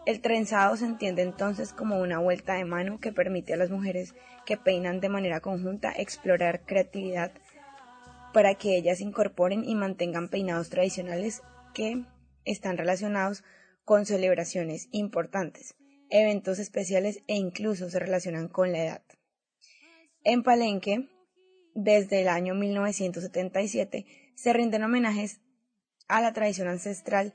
El 0.07 0.21
trenzado 0.21 0.77
se 0.77 0.87
entiende 0.87 1.23
entonces 1.23 1.73
como 1.73 2.01
una 2.01 2.19
vuelta 2.19 2.55
de 2.55 2.65
mano 2.65 3.01
que 3.01 3.13
permite 3.13 3.53
a 3.53 3.59
las 3.59 3.71
mujeres 3.71 4.15
que 4.47 4.57
peinan 4.57 5.01
de 5.01 5.11
manera 5.11 5.41
conjunta 5.41 5.93
explorar 5.93 6.65
creatividad 6.65 7.33
para 8.33 8.55
que 8.55 8.77
ellas 8.77 9.01
incorporen 9.01 9.65
y 9.65 9.75
mantengan 9.75 10.29
peinados 10.29 10.71
tradicionales 10.71 11.43
que 11.75 12.05
están 12.45 12.79
relacionados 12.79 13.45
con 13.85 14.07
celebraciones 14.07 14.89
importantes, 14.93 15.75
eventos 16.09 16.59
especiales 16.59 17.23
e 17.27 17.37
incluso 17.37 17.91
se 17.91 17.99
relacionan 17.99 18.49
con 18.49 18.73
la 18.73 18.85
edad. 18.85 19.03
En 20.23 20.43
Palenque, 20.43 21.09
desde 21.75 22.23
el 22.23 22.29
año 22.29 22.55
1977, 22.55 24.07
se 24.35 24.53
rinden 24.53 24.83
homenajes 24.83 25.41
a 26.09 26.21
la 26.21 26.33
tradición 26.33 26.69
ancestral 26.69 27.35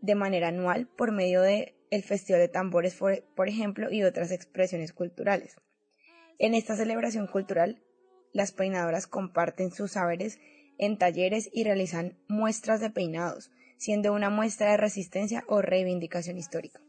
de 0.00 0.14
manera 0.14 0.48
anual 0.48 0.86
por 0.86 1.12
medio 1.12 1.40
de 1.40 1.74
el 1.90 2.02
Festival 2.02 2.40
de 2.40 2.48
Tambores, 2.48 2.96
por, 2.96 3.48
ejemplo, 3.48 3.90
y 3.90 4.02
otras 4.02 4.32
expresiones 4.32 4.92
culturales. 4.92 5.56
En 6.38 6.54
esta 6.54 6.76
celebración 6.76 7.26
cultural, 7.28 7.82
las 8.32 8.52
peinadoras 8.52 9.06
comparten 9.06 9.70
sus 9.70 9.92
saberes 9.92 10.40
en 10.76 10.98
talleres 10.98 11.48
y 11.52 11.62
realizan 11.62 12.18
muestras 12.28 12.80
de 12.80 12.90
peinados, 12.90 13.52
siendo 13.78 14.12
una 14.12 14.28
muestra 14.28 14.72
de 14.72 14.76
resistencia 14.76 15.44
o 15.46 15.62
reivindicación 15.62 16.36
histórica. 16.36 16.80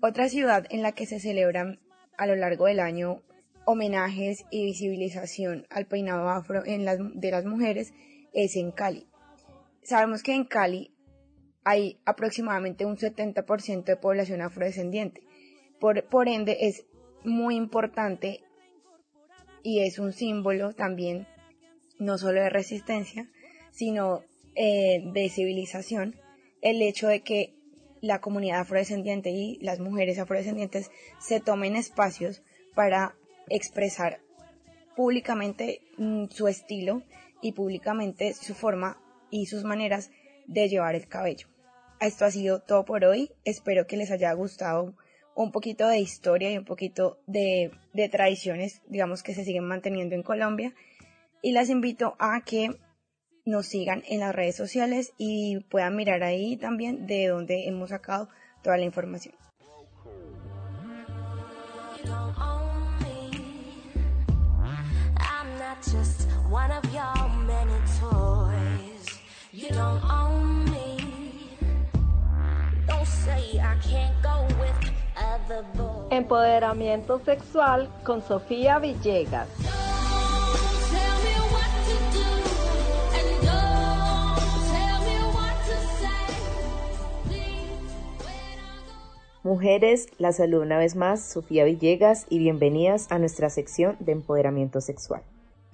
Otra 0.00 0.28
ciudad 0.28 0.66
en 0.70 0.82
la 0.82 0.92
que 0.92 1.06
se 1.06 1.20
celebran 1.20 1.80
a 2.16 2.26
lo 2.26 2.34
largo 2.34 2.66
del 2.66 2.80
año 2.80 3.22
homenajes 3.66 4.44
y 4.50 4.64
visibilización 4.64 5.66
al 5.70 5.86
peinado 5.86 6.28
afro 6.28 6.64
en 6.64 6.84
las, 6.84 6.98
de 7.14 7.30
las 7.30 7.44
mujeres 7.44 7.92
es 8.32 8.56
en 8.56 8.72
Cali. 8.72 9.06
Sabemos 9.82 10.22
que 10.22 10.34
en 10.34 10.44
Cali 10.44 10.94
hay 11.64 11.98
aproximadamente 12.04 12.84
un 12.84 12.96
70% 12.96 13.84
de 13.84 13.96
población 13.96 14.42
afrodescendiente. 14.42 15.22
Por, 15.80 16.04
por 16.04 16.28
ende, 16.28 16.58
es 16.60 16.84
muy 17.24 17.56
importante 17.56 18.40
y 19.62 19.80
es 19.80 19.98
un 19.98 20.12
símbolo 20.12 20.74
también 20.74 21.26
no 21.98 22.18
solo 22.18 22.40
de 22.40 22.50
resistencia, 22.50 23.30
sino 23.70 24.22
eh, 24.54 25.02
de 25.12 25.28
civilización, 25.28 26.16
el 26.60 26.82
hecho 26.82 27.08
de 27.08 27.20
que 27.22 27.54
la 28.00 28.20
comunidad 28.20 28.60
afrodescendiente 28.60 29.30
y 29.30 29.58
las 29.60 29.80
mujeres 29.80 30.18
afrodescendientes 30.18 30.90
se 31.18 31.40
tomen 31.40 31.76
espacios 31.76 32.42
para 32.74 33.16
expresar 33.48 34.20
públicamente 34.96 35.80
mm, 35.98 36.26
su 36.30 36.48
estilo 36.48 37.02
y 37.42 37.52
públicamente 37.52 38.32
su 38.34 38.54
forma 38.54 39.00
y 39.30 39.46
sus 39.46 39.64
maneras 39.64 40.10
de 40.46 40.68
llevar 40.68 40.94
el 40.94 41.08
cabello. 41.08 41.48
Esto 42.00 42.24
ha 42.24 42.30
sido 42.30 42.60
todo 42.60 42.84
por 42.84 43.04
hoy. 43.04 43.30
Espero 43.44 43.86
que 43.86 43.96
les 43.96 44.10
haya 44.10 44.32
gustado 44.32 44.94
un 45.34 45.50
poquito 45.52 45.88
de 45.88 45.98
historia 45.98 46.50
y 46.50 46.58
un 46.58 46.64
poquito 46.64 47.18
de, 47.26 47.72
de 47.92 48.08
tradiciones, 48.08 48.82
digamos, 48.86 49.22
que 49.22 49.34
se 49.34 49.44
siguen 49.44 49.64
manteniendo 49.64 50.14
en 50.14 50.22
Colombia. 50.22 50.74
Y 51.42 51.52
las 51.52 51.70
invito 51.70 52.16
a 52.18 52.42
que 52.44 52.70
nos 53.44 53.66
sigan 53.66 54.02
en 54.08 54.20
las 54.20 54.34
redes 54.34 54.56
sociales 54.56 55.12
y 55.18 55.60
puedan 55.70 55.96
mirar 55.96 56.22
ahí 56.22 56.56
también 56.56 57.06
de 57.06 57.28
donde 57.28 57.66
hemos 57.66 57.90
sacado 57.90 58.28
toda 58.62 58.78
la 58.78 58.84
información. 58.84 59.34
Just 65.90 66.28
one 66.48 66.70
of 66.70 66.84
your 66.92 67.28
many 67.46 67.78
toys. 68.00 69.20
You 69.52 69.68
don't 69.70 70.02
own 70.10 70.64
me. 70.66 71.58
Don't 72.86 73.06
say 73.06 73.60
I 73.60 73.76
can't 73.82 74.14
go 74.22 74.46
with 74.58 74.92
other 75.16 75.64
boys. 75.74 76.10
Empoderamiento 76.10 77.20
sexual 77.24 77.88
con 78.04 78.22
Sofía 78.22 78.78
Villegas. 78.78 79.48
Mujeres, 89.42 90.08
la 90.16 90.32
saludo 90.32 90.62
una 90.62 90.78
vez 90.78 90.96
más, 90.96 91.20
Sofía 91.20 91.64
Villegas, 91.64 92.24
y 92.30 92.38
bienvenidas 92.38 93.06
a 93.10 93.18
nuestra 93.18 93.50
sección 93.50 93.96
de 94.00 94.12
empoderamiento 94.12 94.80
sexual. 94.80 95.22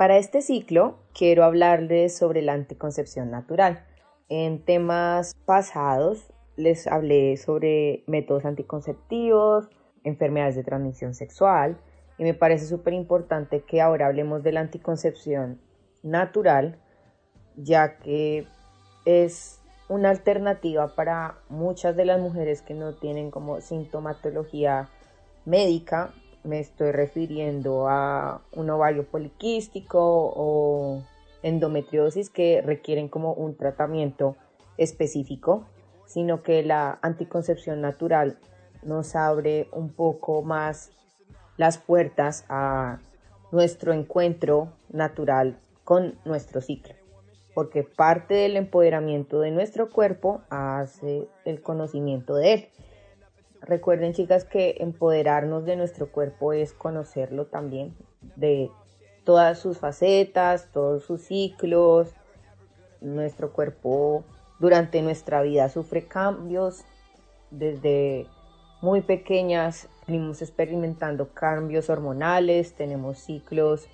Para 0.01 0.17
este 0.17 0.41
ciclo 0.41 0.97
quiero 1.13 1.45
hablarles 1.45 2.17
sobre 2.17 2.41
la 2.41 2.55
anticoncepción 2.55 3.31
natural. 3.31 3.85
En 4.31 4.65
temas 4.65 5.35
pasados 5.45 6.33
les 6.57 6.87
hablé 6.87 7.37
sobre 7.37 8.03
métodos 8.07 8.47
anticonceptivos, 8.47 9.69
enfermedades 10.03 10.57
de 10.57 10.65
transmisión 10.65 11.13
sexual 11.13 11.79
y 12.17 12.23
me 12.25 12.33
parece 12.33 12.65
súper 12.65 12.95
importante 12.95 13.61
que 13.61 13.83
ahora 13.83 14.07
hablemos 14.07 14.43
de 14.43 14.53
la 14.53 14.61
anticoncepción 14.61 15.61
natural, 16.03 16.81
ya 17.57 17.99
que 17.99 18.47
es 19.05 19.61
una 19.91 20.09
alternativa 20.09 20.95
para 20.95 21.41
muchas 21.51 21.95
de 21.95 22.07
las 22.07 22.19
mujeres 22.19 22.63
que 22.63 22.73
no 22.73 22.95
tienen 22.95 23.31
como 23.31 23.61
sintomatología 23.61 24.89
médica. 25.45 26.15
Me 26.43 26.61
estoy 26.61 26.93
refiriendo 26.93 27.89
a 27.89 28.43
un 28.53 28.71
ovario 28.71 29.05
poliquístico 29.05 29.99
o 30.01 31.03
endometriosis 31.43 32.31
que 32.31 32.63
requieren 32.63 33.09
como 33.09 33.33
un 33.35 33.57
tratamiento 33.57 34.37
específico, 34.79 35.67
sino 36.07 36.43
que 36.43 36.63
la 36.63 36.99
anticoncepción 37.03 37.81
natural 37.81 38.39
nos 38.83 39.15
abre 39.15 39.69
un 39.73 39.91
poco 39.91 40.43
más 40.43 40.91
las 41.57 41.79
puertas 41.79 42.45
a 42.49 43.01
nuestro 43.53 43.93
encuentro 43.93 44.73
natural 44.89 45.59
con 45.85 46.15
nuestro 46.25 46.61
ciclo, 46.61 46.95
porque 47.55 47.83
parte 47.83 48.35
del 48.35 48.57
empoderamiento 48.57 49.41
de 49.41 49.51
nuestro 49.51 49.91
cuerpo 49.91 50.41
hace 50.51 51.29
el 51.45 51.61
conocimiento 51.61 52.35
de 52.37 52.53
él. 52.53 52.69
Recuerden 53.63 54.15
chicas 54.15 54.45
que 54.45 54.77
empoderarnos 54.81 55.65
de 55.65 55.77
nuestro 55.77 56.11
cuerpo 56.11 56.53
es 56.53 56.73
conocerlo 56.73 57.47
también 57.47 57.95
de 58.37 58.71
todas 59.25 59.59
sus 59.59 59.79
facetas, 59.79 60.71
todos 60.73 61.05
sus 61.05 61.23
ciclos. 61.23 62.15
Nuestro 63.01 63.53
cuerpo 63.53 64.25
durante 64.59 65.03
nuestra 65.03 65.43
vida 65.43 65.69
sufre 65.69 66.07
cambios. 66.07 66.85
Desde 67.51 68.27
muy 68.81 69.03
pequeñas 69.03 69.89
venimos 70.07 70.41
experimentando 70.43 71.29
cambios 71.35 71.91
hormonales, 71.91 72.75
tenemos 72.75 73.19
ciclos 73.19 73.89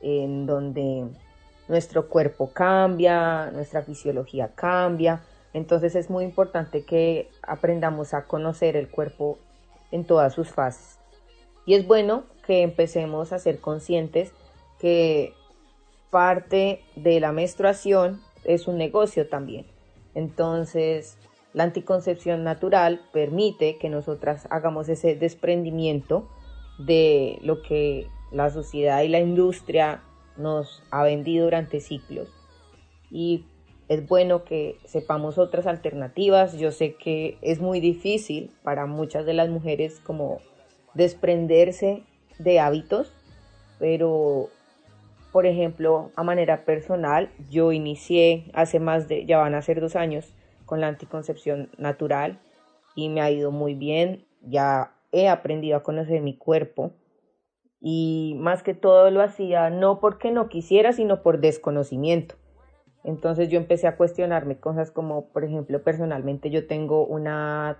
en 0.00 0.46
donde 0.46 1.06
nuestro 1.68 2.08
cuerpo 2.08 2.52
cambia, 2.52 3.50
nuestra 3.52 3.82
fisiología 3.82 4.54
cambia. 4.54 5.22
Entonces 5.52 5.94
es 5.94 6.10
muy 6.10 6.24
importante 6.24 6.84
que 6.84 7.30
aprendamos 7.42 8.14
a 8.14 8.24
conocer 8.24 8.76
el 8.76 8.88
cuerpo 8.88 9.38
en 9.90 10.04
todas 10.04 10.34
sus 10.34 10.48
fases. 10.48 10.98
Y 11.66 11.74
es 11.74 11.86
bueno 11.86 12.24
que 12.46 12.62
empecemos 12.62 13.32
a 13.32 13.38
ser 13.38 13.60
conscientes 13.60 14.32
que 14.78 15.34
parte 16.10 16.82
de 16.96 17.20
la 17.20 17.32
menstruación 17.32 18.20
es 18.44 18.68
un 18.68 18.78
negocio 18.78 19.28
también. 19.28 19.66
Entonces, 20.14 21.18
la 21.52 21.64
anticoncepción 21.64 22.44
natural 22.44 23.02
permite 23.12 23.78
que 23.78 23.88
nosotras 23.88 24.46
hagamos 24.50 24.88
ese 24.88 25.14
desprendimiento 25.14 26.28
de 26.78 27.38
lo 27.42 27.62
que 27.62 28.06
la 28.30 28.50
sociedad 28.50 29.02
y 29.02 29.08
la 29.08 29.20
industria 29.20 30.02
nos 30.36 30.82
ha 30.90 31.02
vendido 31.02 31.44
durante 31.44 31.80
siglos. 31.80 32.28
Y 33.10 33.46
es 33.88 34.06
bueno 34.06 34.44
que 34.44 34.78
sepamos 34.84 35.38
otras 35.38 35.66
alternativas. 35.66 36.58
Yo 36.58 36.72
sé 36.72 36.94
que 36.94 37.38
es 37.42 37.60
muy 37.60 37.80
difícil 37.80 38.50
para 38.62 38.86
muchas 38.86 39.26
de 39.26 39.34
las 39.34 39.48
mujeres 39.48 40.00
como 40.00 40.40
desprenderse 40.94 42.02
de 42.38 42.60
hábitos, 42.60 43.12
pero 43.78 44.50
por 45.32 45.46
ejemplo, 45.46 46.10
a 46.16 46.22
manera 46.22 46.64
personal, 46.64 47.30
yo 47.50 47.72
inicié 47.72 48.50
hace 48.54 48.80
más 48.80 49.08
de, 49.08 49.26
ya 49.26 49.38
van 49.38 49.54
a 49.54 49.62
ser 49.62 49.80
dos 49.80 49.94
años, 49.94 50.34
con 50.64 50.80
la 50.80 50.88
anticoncepción 50.88 51.70
natural 51.78 52.38
y 52.94 53.08
me 53.08 53.20
ha 53.20 53.30
ido 53.30 53.50
muy 53.50 53.74
bien. 53.74 54.26
Ya 54.42 54.92
he 55.12 55.28
aprendido 55.28 55.76
a 55.76 55.82
conocer 55.82 56.20
mi 56.20 56.36
cuerpo 56.36 56.92
y 57.80 58.34
más 58.38 58.62
que 58.62 58.74
todo 58.74 59.10
lo 59.10 59.22
hacía 59.22 59.70
no 59.70 59.98
porque 59.98 60.30
no 60.30 60.48
quisiera, 60.48 60.92
sino 60.92 61.22
por 61.22 61.40
desconocimiento. 61.40 62.36
Entonces 63.04 63.48
yo 63.48 63.58
empecé 63.58 63.86
a 63.86 63.96
cuestionarme 63.96 64.58
cosas 64.58 64.90
como, 64.90 65.26
por 65.28 65.44
ejemplo, 65.44 65.82
personalmente 65.82 66.50
yo 66.50 66.66
tengo 66.66 67.06
una 67.06 67.78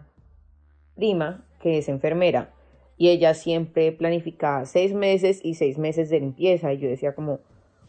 prima 0.94 1.44
que 1.60 1.78
es 1.78 1.88
enfermera 1.88 2.50
y 2.96 3.10
ella 3.10 3.34
siempre 3.34 3.92
planificaba 3.92 4.64
seis 4.66 4.92
meses 4.92 5.40
y 5.42 5.54
seis 5.54 5.78
meses 5.78 6.10
de 6.10 6.20
limpieza 6.20 6.72
y 6.72 6.78
yo 6.78 6.88
decía 6.88 7.14
como, 7.14 7.40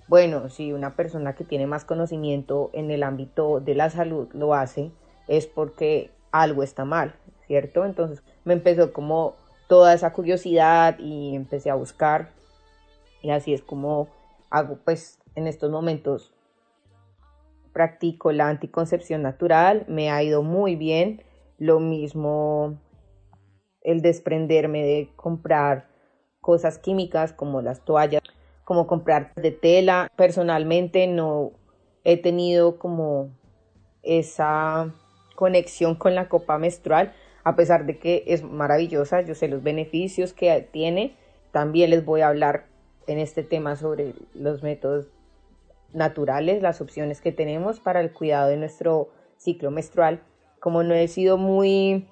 bueno, 0.08 0.50
si 0.50 0.74
una 0.74 0.96
persona 0.96 1.34
que 1.34 1.44
tiene 1.44 1.68
más 1.68 1.86
conocimiento 1.86 2.70
en 2.74 2.92
el 2.92 3.04
ámbito 3.04 3.60
de 3.60 3.76
la 3.76 3.90
salud 3.90 4.28
lo 4.34 4.54
hace, 4.54 4.92
es 5.28 5.48
porque 5.48 6.12
algo 6.32 6.64
está 6.64 6.86
mal, 6.86 7.16
¿cierto? 7.48 7.86
Entonces 7.86 8.24
me 8.44 8.54
empezó 8.54 8.94
como 8.94 9.36
toda 9.68 9.94
esa 9.94 10.14
curiosidad 10.14 10.98
y 11.00 11.36
empecé 11.36 11.70
a 11.70 11.76
buscar 11.76 12.32
y 13.22 13.30
así 13.30 13.54
es 13.54 13.62
como 13.62 14.08
hago 14.50 14.80
pues 14.84 15.20
en 15.36 15.48
estos 15.48 15.70
momentos 15.72 16.34
practico 17.74 18.32
la 18.32 18.50
anticoncepción 18.50 19.22
natural, 19.22 19.86
me 19.88 20.12
ha 20.12 20.22
ido 20.24 20.44
muy 20.44 20.76
bien, 20.76 21.24
lo 21.58 21.80
mismo 21.80 22.80
el 23.82 24.02
desprenderme 24.02 24.84
de 24.84 25.10
comprar 25.16 25.88
cosas 26.42 26.78
químicas 26.78 27.34
como 27.34 27.62
las 27.62 27.84
toallas, 27.86 28.22
como 28.64 28.88
comprar 28.88 29.34
de 29.36 29.52
tela. 29.52 30.12
Personalmente 30.16 31.08
no 31.08 31.52
he 32.04 32.18
tenido 32.18 32.78
como 32.80 33.30
esa 34.04 34.94
conexión 35.36 35.96
con 35.96 36.16
la 36.16 36.30
copa 36.30 36.58
menstrual, 36.58 37.14
a 37.44 37.56
pesar 37.56 37.86
de 37.86 37.98
que 37.98 38.24
es 38.28 38.44
maravillosa, 38.44 39.22
yo 39.22 39.36
sé 39.36 39.48
los 39.48 39.64
beneficios 39.64 40.34
que 40.34 40.68
tiene. 40.72 41.16
También 41.52 41.90
les 41.90 42.06
voy 42.06 42.22
a 42.22 42.28
hablar 42.28 42.68
en 43.08 43.18
este 43.18 43.44
tema 43.44 43.76
sobre 43.76 44.14
los 44.34 44.62
métodos 44.62 45.08
naturales, 45.94 46.62
las 46.62 46.82
opciones 46.82 47.22
que 47.22 47.32
tenemos 47.32 47.80
para 47.80 48.02
el 48.02 48.12
cuidado 48.12 48.50
de 48.50 48.58
nuestro 48.58 49.10
ciclo 49.38 49.72
menstrual. 49.72 50.22
Como 50.60 50.84
no 50.84 50.94
he 50.94 51.08
sido 51.08 51.38
muy 51.38 52.10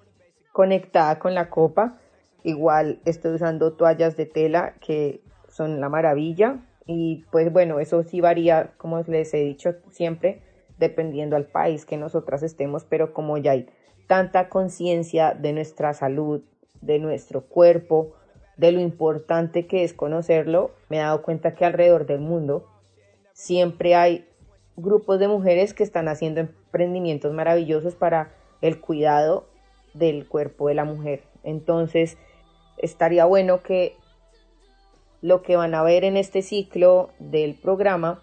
conectada 0.52 1.20
con 1.20 1.36
la 1.36 1.50
copa. 1.50 2.00
Igual 2.44 3.00
estoy 3.06 3.34
usando 3.36 3.74
toallas 3.74 4.16
de 4.18 4.26
tela 4.26 4.76
que 4.80 5.22
son 5.50 5.82
la 5.82 5.90
maravilla. 5.90 6.64
Y 6.86 7.26
pues 7.32 7.52
bueno, 7.52 7.80
eso 7.80 8.04
sí 8.04 8.22
varía, 8.22 8.74
como 8.78 9.02
les 9.02 9.34
he 9.34 9.44
dicho 9.44 9.76
siempre, 9.92 10.42
dependiendo 10.78 11.36
al 11.36 11.46
país 11.46 11.86
que 11.86 11.98
nosotras 11.98 12.44
estemos, 12.44 12.86
pero 12.86 13.14
como 13.14 13.38
ya 13.38 13.52
hay 13.52 13.68
tanta 14.08 14.48
conciencia 14.48 15.34
de 15.34 15.52
nuestra 15.52 15.94
salud, 15.94 16.42
de 16.82 17.00
nuestro 17.00 17.42
cuerpo, 17.42 18.14
de 18.56 18.72
lo 18.72 18.80
importante 18.80 19.68
que 19.68 19.84
es 19.84 19.94
conocerlo, 19.94 20.72
me 20.90 20.98
he 20.98 21.02
dado 21.02 21.22
cuenta 21.22 21.56
que 21.56 21.66
alrededor 21.66 22.06
del 22.06 22.20
mundo 22.20 22.66
siempre 23.38 23.94
hay 23.94 24.28
grupos 24.76 25.20
de 25.20 25.28
mujeres 25.28 25.76
que 25.76 25.84
están 25.84 26.08
haciendo 26.08 26.42
emprendimientos 26.42 27.32
maravillosos 27.34 27.94
para 27.94 28.32
el 28.62 28.82
cuidado 28.82 29.46
del 29.94 30.28
cuerpo 30.28 30.68
de 30.68 30.74
la 30.74 30.86
mujer. 30.86 31.22
Entonces, 31.44 32.18
estaría 32.80 33.26
bueno 33.26 33.62
que 33.62 33.96
lo 35.22 35.44
que 35.44 35.56
van 35.56 35.76
a 35.76 35.84
ver 35.84 36.04
en 36.04 36.18
este 36.18 36.42
ciclo 36.42 37.12
del 37.20 37.54
programa 37.54 38.22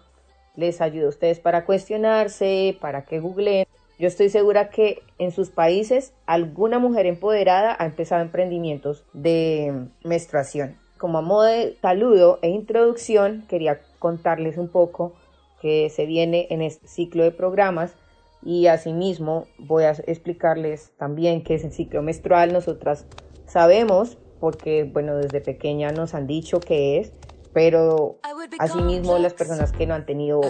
les 0.55 0.81
ayude 0.81 1.05
a 1.05 1.09
ustedes 1.09 1.39
para 1.39 1.65
cuestionarse, 1.65 2.77
para 2.81 3.05
que 3.05 3.21
googleen. 3.21 3.65
Yo 3.97 4.09
estoy 4.09 4.27
segura 4.27 4.69
que 4.69 5.01
en 5.17 5.31
sus 5.31 5.49
países 5.49 6.13
alguna 6.25 6.77
mujer 6.77 7.05
empoderada 7.05 7.75
ha 7.79 7.85
empezado 7.85 8.21
emprendimientos 8.21 9.05
de 9.13 9.87
menstruación. 10.03 10.77
Como 10.97 11.17
a 11.19 11.21
modo 11.21 11.43
de 11.43 11.77
saludo 11.81 12.39
e 12.41 12.49
introducción, 12.49 13.45
quería 13.47 13.79
contarles 14.05 14.59
un 14.59 14.67
poco 14.67 15.15
que 15.59 15.89
se 15.89 16.05
viene 16.05 16.45
en 16.51 16.61
este 16.61 16.87
ciclo 16.87 17.23
de 17.23 17.31
programas 17.31 17.95
y 18.43 18.67
asimismo 18.67 19.47
voy 19.57 19.85
a 19.85 19.93
explicarles 20.05 20.91
también 20.95 21.43
qué 21.43 21.55
es 21.55 21.63
el 21.63 21.71
ciclo 21.71 22.03
menstrual. 22.03 22.53
Nosotras 22.53 23.07
sabemos, 23.47 24.19
porque 24.39 24.83
bueno, 24.83 25.15
desde 25.15 25.41
pequeña 25.41 25.91
nos 25.91 26.13
han 26.13 26.27
dicho 26.27 26.59
qué 26.59 26.99
es, 26.99 27.13
pero 27.51 28.19
asimismo 28.59 29.17
las 29.17 29.33
personas 29.33 29.71
que 29.71 29.87
no 29.87 29.95
han 29.95 30.05
tenido 30.05 30.41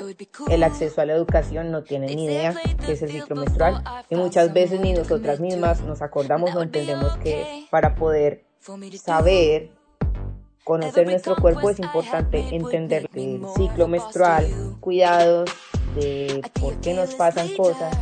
el 0.49 0.61
acceso 0.61 0.99
a 0.99 1.05
la 1.05 1.13
educación 1.13 1.71
no 1.71 1.83
tienen 1.83 2.13
ni 2.13 2.25
idea 2.25 2.53
qué 2.85 2.91
es 2.91 3.01
el 3.03 3.09
ciclo 3.09 3.37
menstrual. 3.37 3.81
y 4.09 4.15
muchas 4.17 4.51
veces 4.51 4.81
ni 4.81 4.91
nosotras 4.91 5.39
mismas 5.39 5.81
nos 5.81 6.01
acordamos 6.01 6.53
o 6.55 6.61
entendemos 6.61 7.15
que 7.19 7.67
para 7.71 7.95
poder 7.95 8.43
saber 9.01 9.71
conocer 10.65 11.07
nuestro 11.07 11.37
cuerpo 11.37 11.69
es 11.69 11.79
importante 11.79 12.39
entender 12.53 13.09
el 13.13 13.45
ciclo 13.55 13.87
menstrual, 13.87 14.75
cuidados 14.81 15.49
de 15.95 16.41
por 16.59 16.75
qué 16.81 16.93
nos 16.93 17.15
pasan 17.15 17.47
cosas. 17.55 17.95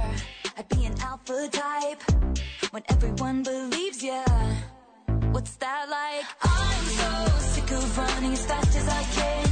What's 5.31 5.55
that 5.57 5.89
like? 5.89 6.25
I'm 6.43 6.85
so 6.85 7.39
sick 7.39 7.71
of 7.71 7.97
running 7.97 8.33
as 8.33 8.45
fast 8.45 8.75
as 8.77 8.87
I 8.87 9.03
can. 9.15 9.49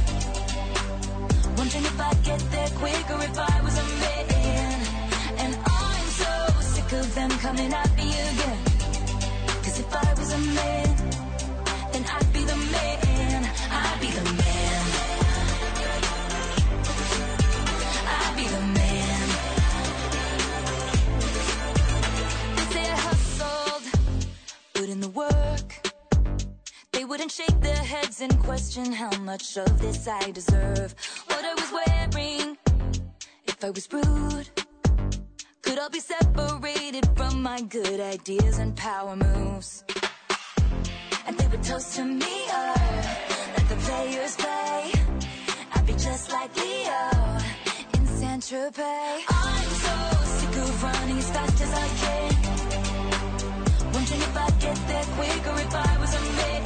Wondering 1.56 1.84
if 1.84 2.00
I'd 2.00 2.22
get 2.22 2.40
there 2.52 2.68
quicker 2.78 3.18
if 3.20 3.36
I 3.36 3.60
was 3.62 3.78
a 3.78 3.82
man. 3.82 4.42
And 5.38 5.56
coming 7.40 7.72
at 7.72 7.96
me 7.96 8.04
again. 8.04 8.58
Cause 9.64 9.80
if 9.80 9.94
I 9.94 10.14
was 10.14 10.32
a 10.32 10.38
man, 10.38 10.91
in 24.92 25.00
the 25.00 25.08
work. 25.08 25.68
They 26.92 27.06
wouldn't 27.06 27.30
shake 27.30 27.58
their 27.60 27.82
heads 27.92 28.20
and 28.20 28.38
question 28.40 28.92
how 28.92 29.10
much 29.20 29.56
of 29.56 29.80
this 29.80 30.06
I 30.06 30.30
deserve. 30.30 30.94
What 31.28 31.42
I 31.42 31.54
was 31.54 31.70
wearing, 31.78 32.58
if 33.46 33.64
I 33.64 33.70
was 33.70 33.88
rude, 33.90 34.48
could 35.62 35.78
all 35.78 35.88
be 35.88 36.00
separated 36.00 37.08
from 37.16 37.42
my 37.42 37.62
good 37.62 38.00
ideas 38.00 38.58
and 38.58 38.76
power 38.76 39.16
moves. 39.16 39.82
And 41.26 41.38
they 41.38 41.46
would 41.46 41.62
toast 41.62 41.96
to 41.96 42.04
me, 42.04 42.36
or 42.58 42.74
let 43.56 43.66
the 43.72 43.78
players 43.86 44.36
play. 44.36 44.92
I'd 45.74 45.86
be 45.86 45.94
just 45.94 46.30
like 46.30 46.54
Leo 46.54 47.04
in 47.94 48.06
Saint 48.06 48.42
Tropez. 48.42 49.22
I'm 49.26 49.70
so 49.86 49.96
sick 50.36 50.56
of 50.62 50.82
running 50.82 51.18
as 51.18 51.30
fast 51.30 51.60
as 51.62 51.72
I 51.72 51.88
can. 52.02 52.31
If 54.14 54.36
I'd 54.36 54.60
get 54.60 54.78
there 54.88 55.06
quicker 55.16 55.54
if 55.66 55.74
I 55.74 55.98
was 56.00 56.12
a 56.14 56.22
man. 56.38 56.62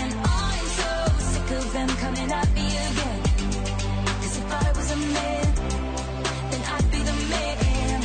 And 0.00 0.12
I'm 0.38 0.64
so 0.80 0.90
sick 1.30 1.50
of 1.58 1.72
them 1.72 1.88
coming 1.88 2.30
at 2.32 2.52
me 2.54 2.74
if 4.44 4.52
I 4.52 4.72
was 4.76 4.90
a 4.90 4.96
man, 4.96 5.46
then 6.50 6.62
I'd 6.74 6.90
be 6.90 6.98
the 6.98 7.16
man. 7.32 8.00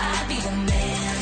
I'd 0.00 0.28
be 0.28 0.38
the 0.46 0.52
man. 0.70 1.16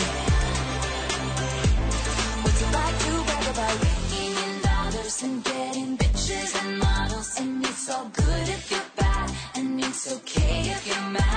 What's 2.43 2.63
it 2.63 2.73
like 2.79 2.99
to 3.05 3.13
brag 3.27 3.47
about 3.55 3.79
in 4.23 4.55
dollars 4.63 5.23
and 5.23 5.45
getting 5.45 5.99
bitches 5.99 6.51
and 6.61 6.79
models? 6.79 7.41
And 7.41 7.65
it's 7.65 7.91
all 7.91 8.09
good 8.13 8.49
if 8.49 8.71
you're 8.71 8.91
bad, 8.97 9.31
and 9.57 9.81
it's 9.81 10.13
okay 10.17 10.61
if 10.75 10.87
you're 10.87 11.11
mad. 11.11 11.36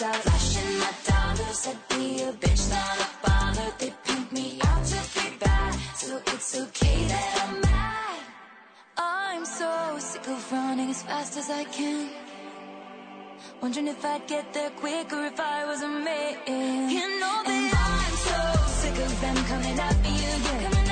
My 0.00 0.06
dollars, 0.06 1.66
I'd 1.66 1.88
be 1.88 2.22
a 2.22 2.32
bitch, 2.32 2.70
not 2.70 3.00
a 3.00 3.26
bother. 3.26 3.72
They 3.80 3.92
pimp 4.04 4.30
me 4.30 4.60
out 4.62 4.84
to 4.84 5.00
be 5.14 5.36
bad, 5.40 5.74
so 5.96 6.20
it's 6.24 6.56
okay 6.56 7.04
that 7.08 7.48
I'm 7.48 7.60
mad. 7.60 8.20
I'm 8.96 9.44
so 9.44 9.96
sick 9.98 10.28
of 10.28 10.52
running 10.52 10.90
as 10.90 11.02
fast 11.02 11.36
as 11.36 11.50
I 11.50 11.64
can. 11.64 12.10
Wondering 13.60 13.88
if 13.88 14.04
I'd 14.04 14.24
get 14.28 14.54
there 14.54 14.70
quicker 14.70 15.24
if 15.24 15.40
I 15.40 15.66
was 15.66 15.82
a 15.82 15.88
man. 15.88 16.90
You 16.90 17.18
know 17.18 17.42
that 17.44 17.72
I'm 17.74 18.14
so 18.28 18.66
sick 18.80 19.04
of 19.04 19.20
them 19.20 19.36
coming 19.46 19.80
at 19.80 20.00
me 20.00 20.14
again. 20.14 20.87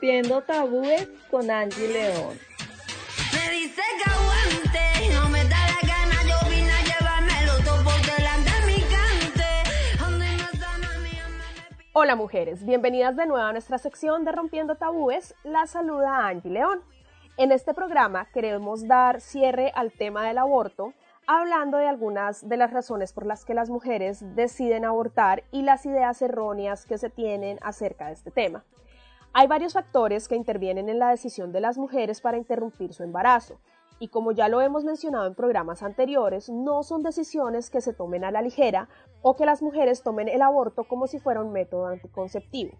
Rompiendo 0.00 0.40
tabúes 0.40 1.10
con 1.30 1.50
Angie 1.50 1.88
León. 1.88 2.38
Me 3.34 3.50
dice 3.54 3.82
que 4.02 4.10
aguante. 4.10 5.14
No 5.14 5.28
me 5.28 5.44
da 5.44 5.58
la 5.68 5.86
gana, 5.86 6.14
yo 6.26 6.48
vine 6.48 6.70
a 6.72 6.82
llevármelo 6.84 7.58
todo 7.62 7.84
por 7.84 8.00
delante 8.16 8.50
de 8.50 8.66
mi 8.66 8.80
cante. 8.80 10.02
Ando 10.02 10.24
y 10.24 10.36
no 10.38 10.44
está 10.54 10.78
mami, 10.78 11.10
Hola 11.92 12.16
mujeres, 12.16 12.64
bienvenidas 12.64 13.14
de 13.14 13.26
nuevo 13.26 13.44
a 13.44 13.52
nuestra 13.52 13.76
sección 13.76 14.24
de 14.24 14.32
Rompiendo 14.32 14.76
Tabúes. 14.76 15.34
La 15.44 15.66
saluda 15.66 16.28
Angie 16.28 16.50
León. 16.50 16.80
En 17.36 17.52
este 17.52 17.74
programa 17.74 18.26
queremos 18.32 18.88
dar 18.88 19.20
cierre 19.20 19.70
al 19.74 19.92
tema 19.92 20.26
del 20.26 20.38
aborto, 20.38 20.94
hablando 21.26 21.76
de 21.76 21.88
algunas 21.88 22.48
de 22.48 22.56
las 22.56 22.72
razones 22.72 23.12
por 23.12 23.26
las 23.26 23.44
que 23.44 23.52
las 23.52 23.68
mujeres 23.68 24.34
deciden 24.34 24.86
abortar 24.86 25.44
y 25.50 25.60
las 25.60 25.84
ideas 25.84 26.22
erróneas 26.22 26.86
que 26.86 26.96
se 26.96 27.10
tienen 27.10 27.58
acerca 27.60 28.06
de 28.06 28.14
este 28.14 28.30
tema. 28.30 28.64
Hay 29.32 29.46
varios 29.46 29.74
factores 29.74 30.26
que 30.26 30.34
intervienen 30.34 30.88
en 30.88 30.98
la 30.98 31.10
decisión 31.10 31.52
de 31.52 31.60
las 31.60 31.78
mujeres 31.78 32.20
para 32.20 32.36
interrumpir 32.36 32.92
su 32.92 33.04
embarazo, 33.04 33.60
y 34.00 34.08
como 34.08 34.32
ya 34.32 34.48
lo 34.48 34.60
hemos 34.60 34.82
mencionado 34.82 35.28
en 35.28 35.36
programas 35.36 35.84
anteriores, 35.84 36.50
no 36.50 36.82
son 36.82 37.04
decisiones 37.04 37.70
que 37.70 37.80
se 37.80 37.92
tomen 37.92 38.24
a 38.24 38.32
la 38.32 38.42
ligera 38.42 38.88
o 39.22 39.36
que 39.36 39.46
las 39.46 39.62
mujeres 39.62 40.02
tomen 40.02 40.28
el 40.28 40.42
aborto 40.42 40.82
como 40.82 41.06
si 41.06 41.20
fuera 41.20 41.42
un 41.42 41.52
método 41.52 41.86
anticonceptivo. 41.86 42.72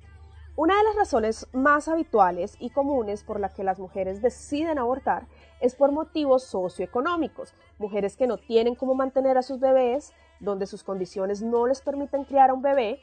Una 0.56 0.76
de 0.76 0.82
las 0.82 0.96
razones 0.96 1.46
más 1.52 1.86
habituales 1.86 2.56
y 2.58 2.70
comunes 2.70 3.22
por 3.22 3.38
las 3.38 3.54
que 3.54 3.62
las 3.62 3.78
mujeres 3.78 4.20
deciden 4.20 4.80
abortar 4.80 5.28
es 5.60 5.76
por 5.76 5.92
motivos 5.92 6.42
socioeconómicos, 6.42 7.54
mujeres 7.78 8.16
que 8.16 8.26
no 8.26 8.38
tienen 8.38 8.74
cómo 8.74 8.96
mantener 8.96 9.38
a 9.38 9.42
sus 9.42 9.60
bebés, 9.60 10.12
donde 10.40 10.66
sus 10.66 10.82
condiciones 10.82 11.42
no 11.42 11.68
les 11.68 11.80
permiten 11.80 12.24
criar 12.24 12.50
a 12.50 12.54
un 12.54 12.62
bebé, 12.62 13.00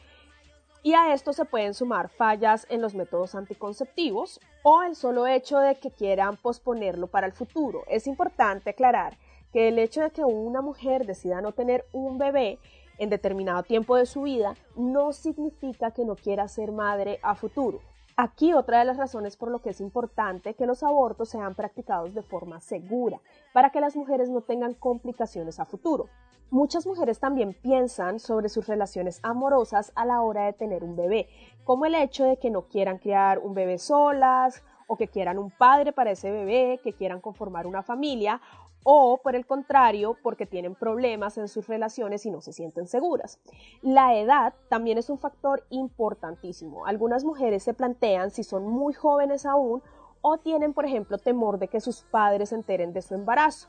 y 0.84 0.94
a 0.94 1.14
esto 1.14 1.34
se 1.34 1.46
pueden 1.46 1.74
sumar 1.74 2.10
fallas 2.10 2.66
en 2.70 2.82
los 2.82 2.96
métodos 2.96 3.36
anticonceptivos 3.36 4.40
o 4.64 4.84
el 4.84 4.96
solo 4.96 5.28
hecho 5.28 5.60
de 5.60 5.76
que 5.76 5.92
quieran 5.92 6.38
posponerlo 6.38 7.08
para 7.08 7.28
el 7.28 7.34
futuro. 7.34 7.84
Es 7.88 8.08
importante 8.08 8.70
aclarar 8.70 9.18
que 9.52 9.68
el 9.68 9.80
hecho 9.80 10.02
de 10.02 10.12
que 10.12 10.24
una 10.24 10.62
mujer 10.62 11.06
decida 11.06 11.42
no 11.42 11.52
tener 11.52 11.86
un 11.94 12.18
bebé 12.18 12.60
en 12.98 13.10
determinado 13.10 13.64
tiempo 13.64 13.96
de 13.96 14.06
su 14.06 14.24
vida 14.24 14.56
no 14.76 15.14
significa 15.14 15.92
que 15.92 16.06
no 16.06 16.16
quiera 16.16 16.48
ser 16.48 16.72
madre 16.72 17.20
a 17.22 17.36
futuro. 17.36 17.80
Aquí 18.20 18.54
otra 18.54 18.80
de 18.80 18.86
las 18.86 18.98
razones 18.98 19.38
por 19.38 19.52
lo 19.52 19.60
que 19.60 19.70
es 19.70 19.80
importante 19.80 20.56
que 20.56 20.66
los 20.66 20.82
abortos 20.82 21.30
sean 21.30 21.54
practicados 21.54 22.16
de 22.16 22.24
forma 22.24 22.60
segura, 22.60 23.22
para 23.54 23.70
que 23.70 23.80
las 23.80 23.96
mujeres 23.96 24.30
no 24.30 24.42
tengan 24.42 24.74
complicaciones 24.74 25.60
a 25.60 25.66
futuro. 25.66 26.10
Muchas 26.50 26.88
mujeres 26.88 27.20
también 27.20 27.54
piensan 27.54 28.20
sobre 28.20 28.48
sus 28.48 28.68
relaciones 28.68 29.20
amorosas 29.22 29.92
a 29.96 30.06
la 30.06 30.22
hora 30.22 30.46
de 30.46 30.54
tener 30.54 30.82
un 30.82 30.96
bebé, 30.96 31.28
como 31.66 31.86
el 31.86 31.94
hecho 31.94 32.24
de 32.24 32.38
que 32.38 32.50
no 32.50 32.70
quieran 32.70 33.00
criar 33.00 33.40
un 33.40 33.54
bebé 33.54 33.78
solas 33.78 34.64
o 34.88 34.96
que 34.96 35.10
quieran 35.10 35.40
un 35.40 35.52
padre 35.52 35.92
para 35.92 36.12
ese 36.12 36.32
bebé, 36.32 36.80
que 36.82 36.94
quieran 36.94 37.20
conformar 37.20 37.68
una 37.68 37.84
familia 37.84 38.40
o 38.86 39.20
por 39.22 39.36
el 39.36 39.46
contrario, 39.46 40.16
porque 40.24 40.46
tienen 40.46 40.74
problemas 40.74 41.38
en 41.38 41.50
sus 41.50 41.68
relaciones 41.68 42.26
y 42.26 42.32
no 42.32 42.40
se 42.40 42.54
sienten 42.54 42.88
seguras. 42.88 43.42
La 43.82 44.16
edad 44.16 44.54
también 44.70 44.98
es 44.98 45.10
un 45.10 45.20
factor 45.20 45.66
importantísimo. 45.70 46.86
Algunas 46.86 47.26
mujeres 47.26 47.64
se 47.64 47.74
plantean 47.74 48.32
si 48.32 48.46
son 48.46 48.66
muy 48.66 48.94
jóvenes 48.94 49.46
aún 49.46 49.84
o 50.22 50.38
tienen, 50.38 50.74
por 50.74 50.86
ejemplo, 50.86 51.18
temor 51.18 51.60
de 51.60 51.68
que 51.68 51.82
sus 51.82 52.04
padres 52.04 52.50
se 52.50 52.56
enteren 52.56 52.94
de 52.94 53.02
su 53.02 53.16
embarazo. 53.16 53.68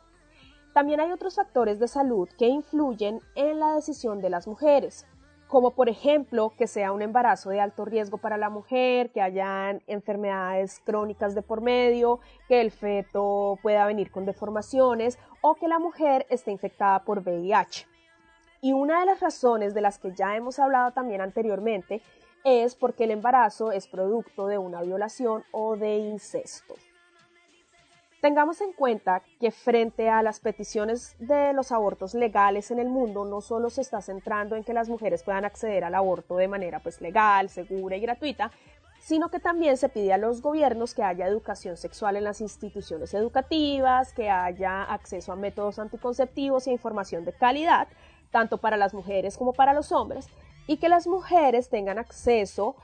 También 0.73 1.01
hay 1.01 1.13
otros 1.13 1.37
factores 1.37 1.79
de 1.79 1.89
salud 1.89 2.29
que 2.39 2.47
influyen 2.47 3.21
en 3.35 3.59
la 3.59 3.75
decisión 3.75 4.21
de 4.21 4.31
las 4.31 4.47
mujeres, 4.47 5.07
como 5.49 5.71
por 5.71 5.89
ejemplo 5.89 6.53
que 6.57 6.67
sea 6.67 6.93
un 6.93 7.03
embarazo 7.03 7.51
de 7.51 7.61
alto 7.61 7.85
riesgo 7.85 8.19
para 8.19 8.37
la 8.37 8.51
mujer, 8.51 9.11
que 9.11 9.23
hayan 9.23 9.83
enfermedades 9.87 10.81
crónicas 10.85 11.35
de 11.35 11.43
por 11.43 11.63
medio, 11.63 12.21
que 12.49 12.61
el 12.61 12.71
feto 12.71 13.59
pueda 13.63 13.87
venir 13.87 14.11
con 14.11 14.27
deformaciones 14.27 15.19
o 15.41 15.55
que 15.55 15.69
la 15.69 15.79
mujer 15.79 16.27
esté 16.29 16.53
infectada 16.53 17.03
por 17.05 17.21
VIH. 17.21 17.87
Y 18.61 18.73
una 18.73 19.01
de 19.01 19.07
las 19.07 19.21
razones 19.21 19.73
de 19.73 19.81
las 19.81 19.99
que 19.99 20.15
ya 20.15 20.37
hemos 20.37 20.59
hablado 20.59 20.93
también 20.93 21.21
anteriormente 21.21 22.03
es 22.45 22.75
porque 22.75 23.05
el 23.05 23.13
embarazo 23.13 23.73
es 23.73 23.89
producto 23.89 24.47
de 24.47 24.59
una 24.59 24.83
violación 24.83 25.45
o 25.53 25.77
de 25.77 25.97
incesto. 25.97 26.75
Tengamos 28.21 28.61
en 28.61 28.73
cuenta 28.73 29.23
que 29.39 29.53
frente 29.53 30.11
a 30.11 30.25
las 30.25 30.41
peticiones 30.41 31.15
de 31.21 31.53
los 31.53 31.71
abortos 31.71 32.15
legales 32.15 32.73
en 32.73 32.81
el 32.81 32.89
mundo, 32.89 33.25
no 33.25 33.41
solo 33.41 33.71
se 33.71 33.81
está 33.81 34.03
centrando 34.03 34.57
en 34.57 34.65
que 34.65 34.73
las 34.73 34.89
mujeres 34.89 35.23
puedan 35.23 35.45
acceder 35.45 35.85
al 35.85 35.95
aborto 35.95 36.37
de 36.37 36.49
manera 36.49 36.81
pues 36.81 37.01
legal, 37.01 37.49
segura 37.49 37.97
y 37.97 38.01
gratuita, 38.01 38.51
sino 38.99 39.31
que 39.31 39.39
también 39.39 39.77
se 39.77 39.89
pide 39.89 40.13
a 40.13 40.19
los 40.19 40.43
gobiernos 40.43 40.95
que 40.95 41.05
haya 41.05 41.29
educación 41.29 41.77
sexual 41.77 42.17
en 42.17 42.25
las 42.25 42.41
instituciones 42.41 43.15
educativas, 43.15 44.13
que 44.13 44.29
haya 44.29 44.83
acceso 44.83 45.31
a 45.31 45.37
métodos 45.37 45.79
anticonceptivos 45.79 46.67
e 46.67 46.73
información 46.73 47.25
de 47.25 47.33
calidad, 47.33 47.87
tanto 48.33 48.59
para 48.59 48.77
las 48.77 48.95
mujeres 48.95 49.39
como 49.39 49.53
para 49.53 49.73
los 49.73 49.93
hombres, 49.93 50.27
y 50.67 50.79
que 50.79 50.89
las 50.89 51.07
mujeres 51.07 51.69
tengan 51.69 52.01
acceso 52.01 52.75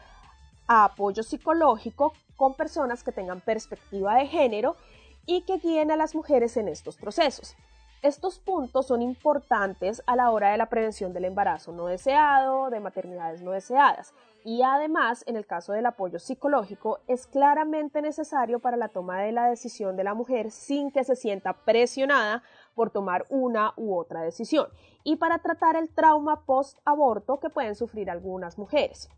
a 0.68 0.84
apoyo 0.84 1.24
psicológico 1.24 2.12
con 2.36 2.54
personas 2.54 3.02
que 3.02 3.10
tengan 3.10 3.40
perspectiva 3.40 4.14
de 4.14 4.28
género 4.28 4.76
y 5.26 5.42
que 5.42 5.58
guíen 5.58 5.90
a 5.90 5.96
las 5.96 6.14
mujeres 6.14 6.56
en 6.56 6.68
estos 6.68 6.96
procesos. 6.96 7.56
Estos 8.02 8.38
puntos 8.38 8.88
son 8.88 9.00
importantes 9.00 10.02
a 10.06 10.14
la 10.14 10.30
hora 10.30 10.50
de 10.50 10.58
la 10.58 10.68
prevención 10.68 11.14
del 11.14 11.24
embarazo 11.24 11.72
no 11.72 11.86
deseado, 11.86 12.68
de 12.68 12.78
maternidades 12.78 13.40
no 13.40 13.52
deseadas, 13.52 14.12
y 14.44 14.60
además, 14.60 15.24
en 15.26 15.36
el 15.36 15.46
caso 15.46 15.72
del 15.72 15.86
apoyo 15.86 16.18
psicológico, 16.18 16.98
es 17.06 17.26
claramente 17.26 18.02
necesario 18.02 18.58
para 18.58 18.76
la 18.76 18.88
toma 18.88 19.22
de 19.22 19.32
la 19.32 19.48
decisión 19.48 19.96
de 19.96 20.04
la 20.04 20.12
mujer 20.12 20.50
sin 20.50 20.90
que 20.90 21.02
se 21.02 21.16
sienta 21.16 21.54
presionada 21.54 22.42
por 22.74 22.90
tomar 22.90 23.24
una 23.30 23.72
u 23.78 23.96
otra 23.96 24.20
decisión, 24.20 24.68
y 25.02 25.16
para 25.16 25.38
tratar 25.38 25.74
el 25.76 25.88
trauma 25.88 26.44
post-aborto 26.44 27.40
que 27.40 27.48
pueden 27.48 27.74
sufrir 27.74 28.10
algunas 28.10 28.58
mujeres. 28.58 29.08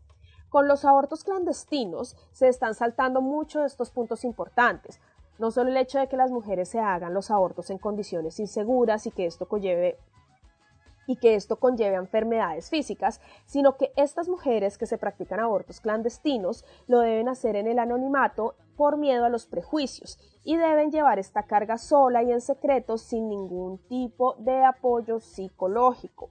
Con 0.47 0.69
los 0.69 0.85
abortos 0.85 1.25
clandestinos 1.25 2.15
se 2.31 2.47
están 2.47 2.73
saltando 2.73 3.19
mucho 3.19 3.59
de 3.59 3.67
estos 3.67 3.91
puntos 3.91 4.23
importantes, 4.23 5.01
no 5.39 5.51
solo 5.51 5.69
el 5.69 5.77
hecho 5.77 5.99
de 5.99 6.07
que 6.07 6.17
las 6.17 6.31
mujeres 6.31 6.69
se 6.69 6.79
hagan 6.79 7.13
los 7.13 7.31
abortos 7.31 7.69
en 7.69 7.77
condiciones 7.77 8.39
inseguras 8.39 9.05
y 9.07 9.11
que 9.11 9.25
esto 9.25 9.47
conlleve 9.47 9.97
y 11.07 11.15
que 11.15 11.35
esto 11.35 11.55
conlleve 11.55 11.95
a 11.95 11.99
enfermedades 11.99 12.69
físicas, 12.69 13.21
sino 13.45 13.77
que 13.77 13.91
estas 13.95 14.27
mujeres 14.27 14.77
que 14.77 14.85
se 14.85 14.97
practican 14.97 15.39
abortos 15.39 15.79
clandestinos 15.79 16.65
lo 16.87 16.99
deben 16.99 17.29
hacer 17.29 17.55
en 17.55 17.67
el 17.67 17.79
anonimato 17.79 18.55
por 18.75 18.97
miedo 18.97 19.25
a 19.25 19.29
los 19.29 19.47
prejuicios 19.47 20.19
y 20.43 20.57
deben 20.57 20.91
llevar 20.91 21.17
esta 21.17 21.43
carga 21.43 21.77
sola 21.77 22.23
y 22.23 22.31
en 22.31 22.41
secreto 22.41 22.97
sin 22.97 23.29
ningún 23.29 23.79
tipo 23.87 24.35
de 24.35 24.63
apoyo 24.63 25.19
psicológico. 25.19 26.29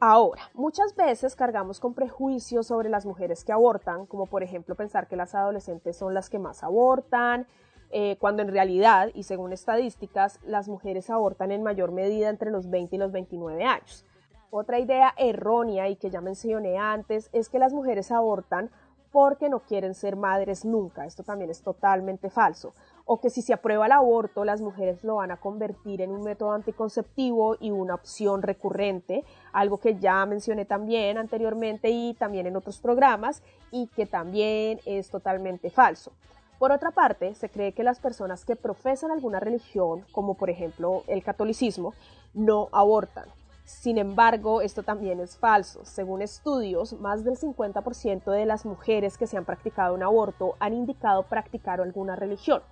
Ahora, 0.00 0.50
muchas 0.54 0.94
veces 0.96 1.36
cargamos 1.36 1.80
con 1.80 1.94
prejuicios 1.94 2.66
sobre 2.66 2.90
las 2.90 3.06
mujeres 3.06 3.44
que 3.44 3.52
abortan, 3.52 4.06
como 4.06 4.26
por 4.26 4.42
ejemplo 4.42 4.74
pensar 4.74 5.06
que 5.06 5.16
las 5.16 5.34
adolescentes 5.34 5.96
son 5.96 6.12
las 6.12 6.28
que 6.28 6.38
más 6.38 6.62
abortan, 6.62 7.46
eh, 7.96 8.16
cuando 8.18 8.42
en 8.42 8.48
realidad, 8.48 9.10
y 9.14 9.22
según 9.22 9.52
estadísticas, 9.52 10.40
las 10.42 10.68
mujeres 10.68 11.10
abortan 11.10 11.52
en 11.52 11.62
mayor 11.62 11.92
medida 11.92 12.28
entre 12.28 12.50
los 12.50 12.68
20 12.68 12.96
y 12.96 12.98
los 12.98 13.12
29 13.12 13.62
años. 13.62 14.04
Otra 14.50 14.80
idea 14.80 15.14
errónea 15.16 15.88
y 15.88 15.94
que 15.94 16.10
ya 16.10 16.20
mencioné 16.20 16.76
antes 16.76 17.30
es 17.32 17.48
que 17.48 17.60
las 17.60 17.72
mujeres 17.72 18.10
abortan 18.10 18.72
porque 19.12 19.48
no 19.48 19.60
quieren 19.60 19.94
ser 19.94 20.16
madres 20.16 20.64
nunca. 20.64 21.06
Esto 21.06 21.22
también 21.22 21.50
es 21.50 21.62
totalmente 21.62 22.30
falso. 22.30 22.74
O 23.04 23.20
que 23.20 23.30
si 23.30 23.42
se 23.42 23.52
aprueba 23.52 23.86
el 23.86 23.92
aborto, 23.92 24.44
las 24.44 24.60
mujeres 24.60 25.04
lo 25.04 25.16
van 25.16 25.30
a 25.30 25.36
convertir 25.36 26.02
en 26.02 26.10
un 26.10 26.24
método 26.24 26.50
anticonceptivo 26.50 27.56
y 27.60 27.70
una 27.70 27.94
opción 27.94 28.42
recurrente, 28.42 29.22
algo 29.52 29.78
que 29.78 30.00
ya 30.00 30.26
mencioné 30.26 30.64
también 30.64 31.16
anteriormente 31.16 31.90
y 31.90 32.14
también 32.14 32.48
en 32.48 32.56
otros 32.56 32.80
programas 32.80 33.44
y 33.70 33.86
que 33.86 34.06
también 34.06 34.80
es 34.84 35.10
totalmente 35.10 35.70
falso. 35.70 36.10
Por 36.58 36.72
otra 36.72 36.92
parte, 36.92 37.34
se 37.34 37.48
cree 37.48 37.72
que 37.72 37.82
las 37.82 37.98
personas 37.98 38.44
que 38.44 38.56
profesan 38.56 39.10
alguna 39.10 39.40
religión, 39.40 40.04
como 40.12 40.34
por 40.34 40.50
ejemplo 40.50 41.02
el 41.08 41.22
catolicismo, 41.22 41.94
no 42.32 42.68
abortan. 42.72 43.28
Sin 43.64 43.96
embargo, 43.96 44.60
esto 44.60 44.82
también 44.82 45.20
es 45.20 45.38
falso. 45.38 45.84
Según 45.84 46.20
estudios, 46.20 46.92
más 47.00 47.24
del 47.24 47.38
50% 47.38 48.30
de 48.30 48.44
las 48.44 48.66
mujeres 48.66 49.16
que 49.16 49.26
se 49.26 49.38
han 49.38 49.46
practicado 49.46 49.94
un 49.94 50.02
aborto 50.02 50.54
han 50.60 50.74
indicado 50.74 51.22
practicar 51.24 51.80
alguna 51.80 52.14
religión. 52.14 52.62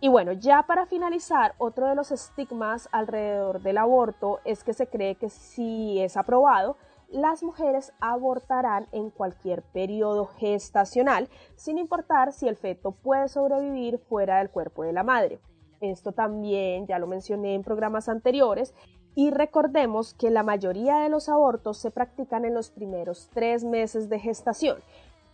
Y 0.00 0.08
bueno, 0.08 0.32
ya 0.32 0.62
para 0.62 0.86
finalizar, 0.86 1.54
otro 1.58 1.86
de 1.86 1.94
los 1.94 2.10
estigmas 2.10 2.88
alrededor 2.90 3.60
del 3.60 3.76
aborto 3.76 4.40
es 4.46 4.64
que 4.64 4.72
se 4.72 4.86
cree 4.86 5.16
que 5.16 5.28
si 5.28 6.00
es 6.00 6.16
aprobado, 6.16 6.78
las 7.10 7.42
mujeres 7.42 7.92
abortarán 8.00 8.86
en 8.92 9.10
cualquier 9.10 9.62
periodo 9.62 10.26
gestacional, 10.26 11.28
sin 11.56 11.78
importar 11.78 12.32
si 12.32 12.46
el 12.46 12.56
feto 12.56 12.92
puede 12.92 13.28
sobrevivir 13.28 13.98
fuera 13.98 14.38
del 14.38 14.50
cuerpo 14.50 14.84
de 14.84 14.92
la 14.92 15.02
madre. 15.02 15.40
Esto 15.80 16.12
también 16.12 16.86
ya 16.86 16.98
lo 16.98 17.06
mencioné 17.06 17.54
en 17.54 17.64
programas 17.64 18.08
anteriores 18.08 18.74
y 19.14 19.30
recordemos 19.30 20.14
que 20.14 20.30
la 20.30 20.42
mayoría 20.42 20.98
de 20.98 21.08
los 21.08 21.28
abortos 21.28 21.78
se 21.78 21.90
practican 21.90 22.44
en 22.44 22.54
los 22.54 22.70
primeros 22.70 23.28
tres 23.32 23.64
meses 23.64 24.08
de 24.08 24.20
gestación. 24.20 24.78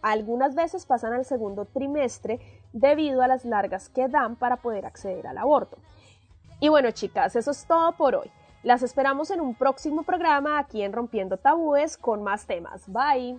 Algunas 0.03 0.55
veces 0.55 0.87
pasan 0.87 1.13
al 1.13 1.25
segundo 1.25 1.65
trimestre 1.65 2.41
debido 2.73 3.23
a 3.23 3.29
las 3.29 3.45
largas 3.45 3.89
que 3.89 4.09
dan 4.09 4.37
para 4.37 4.57
poder 4.57 4.87
acceder 4.87 5.27
al 5.27 5.39
aborto. 5.39 5.79
Y 6.61 6.69
bueno 6.69 6.91
chicas, 6.93 7.37
eso 7.37 7.51
es 7.51 7.67
todo 7.67 7.93
por 7.93 8.15
hoy. 8.15 8.31
Las 8.63 8.83
esperamos 8.83 9.31
en 9.31 9.41
un 9.41 9.55
próximo 9.55 10.03
programa 10.03 10.59
aquí 10.59 10.83
en 10.83 10.93
Rompiendo 10.93 11.37
Tabúes 11.37 11.97
con 11.97 12.23
más 12.23 12.47
temas. 12.47 12.83
Bye. 12.87 13.39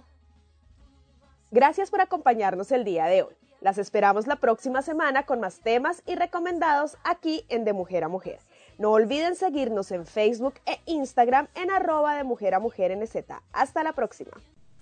Gracias 1.52 1.90
por 1.90 2.02
acompañarnos 2.02 2.72
el 2.72 2.84
día 2.84 3.06
de 3.06 3.24
hoy. 3.24 3.36
Las 3.60 3.78
esperamos 3.78 4.28
la 4.28 4.36
próxima 4.36 4.82
semana 4.82 5.26
con 5.26 5.40
más 5.40 5.60
temas 5.60 6.04
y 6.06 6.16
recomendados 6.16 6.98
aquí 7.04 7.44
en 7.50 7.66
De 7.66 7.74
Mujer 7.74 8.04
a 8.04 8.08
Mujer. 8.08 8.40
No 8.78 8.92
olviden 8.92 9.36
seguirnos 9.36 9.92
en 9.92 10.06
Facebook 10.06 10.56
e 10.66 10.80
Instagram 10.86 11.48
en 11.56 11.72
arroba 11.72 12.16
de 12.16 12.24
Mujer 12.24 12.54
a 12.54 12.60
Mujer 12.60 12.96
NZ. 12.96 13.16
Hasta 13.52 13.84
la 13.84 13.94
próxima. 13.94 14.32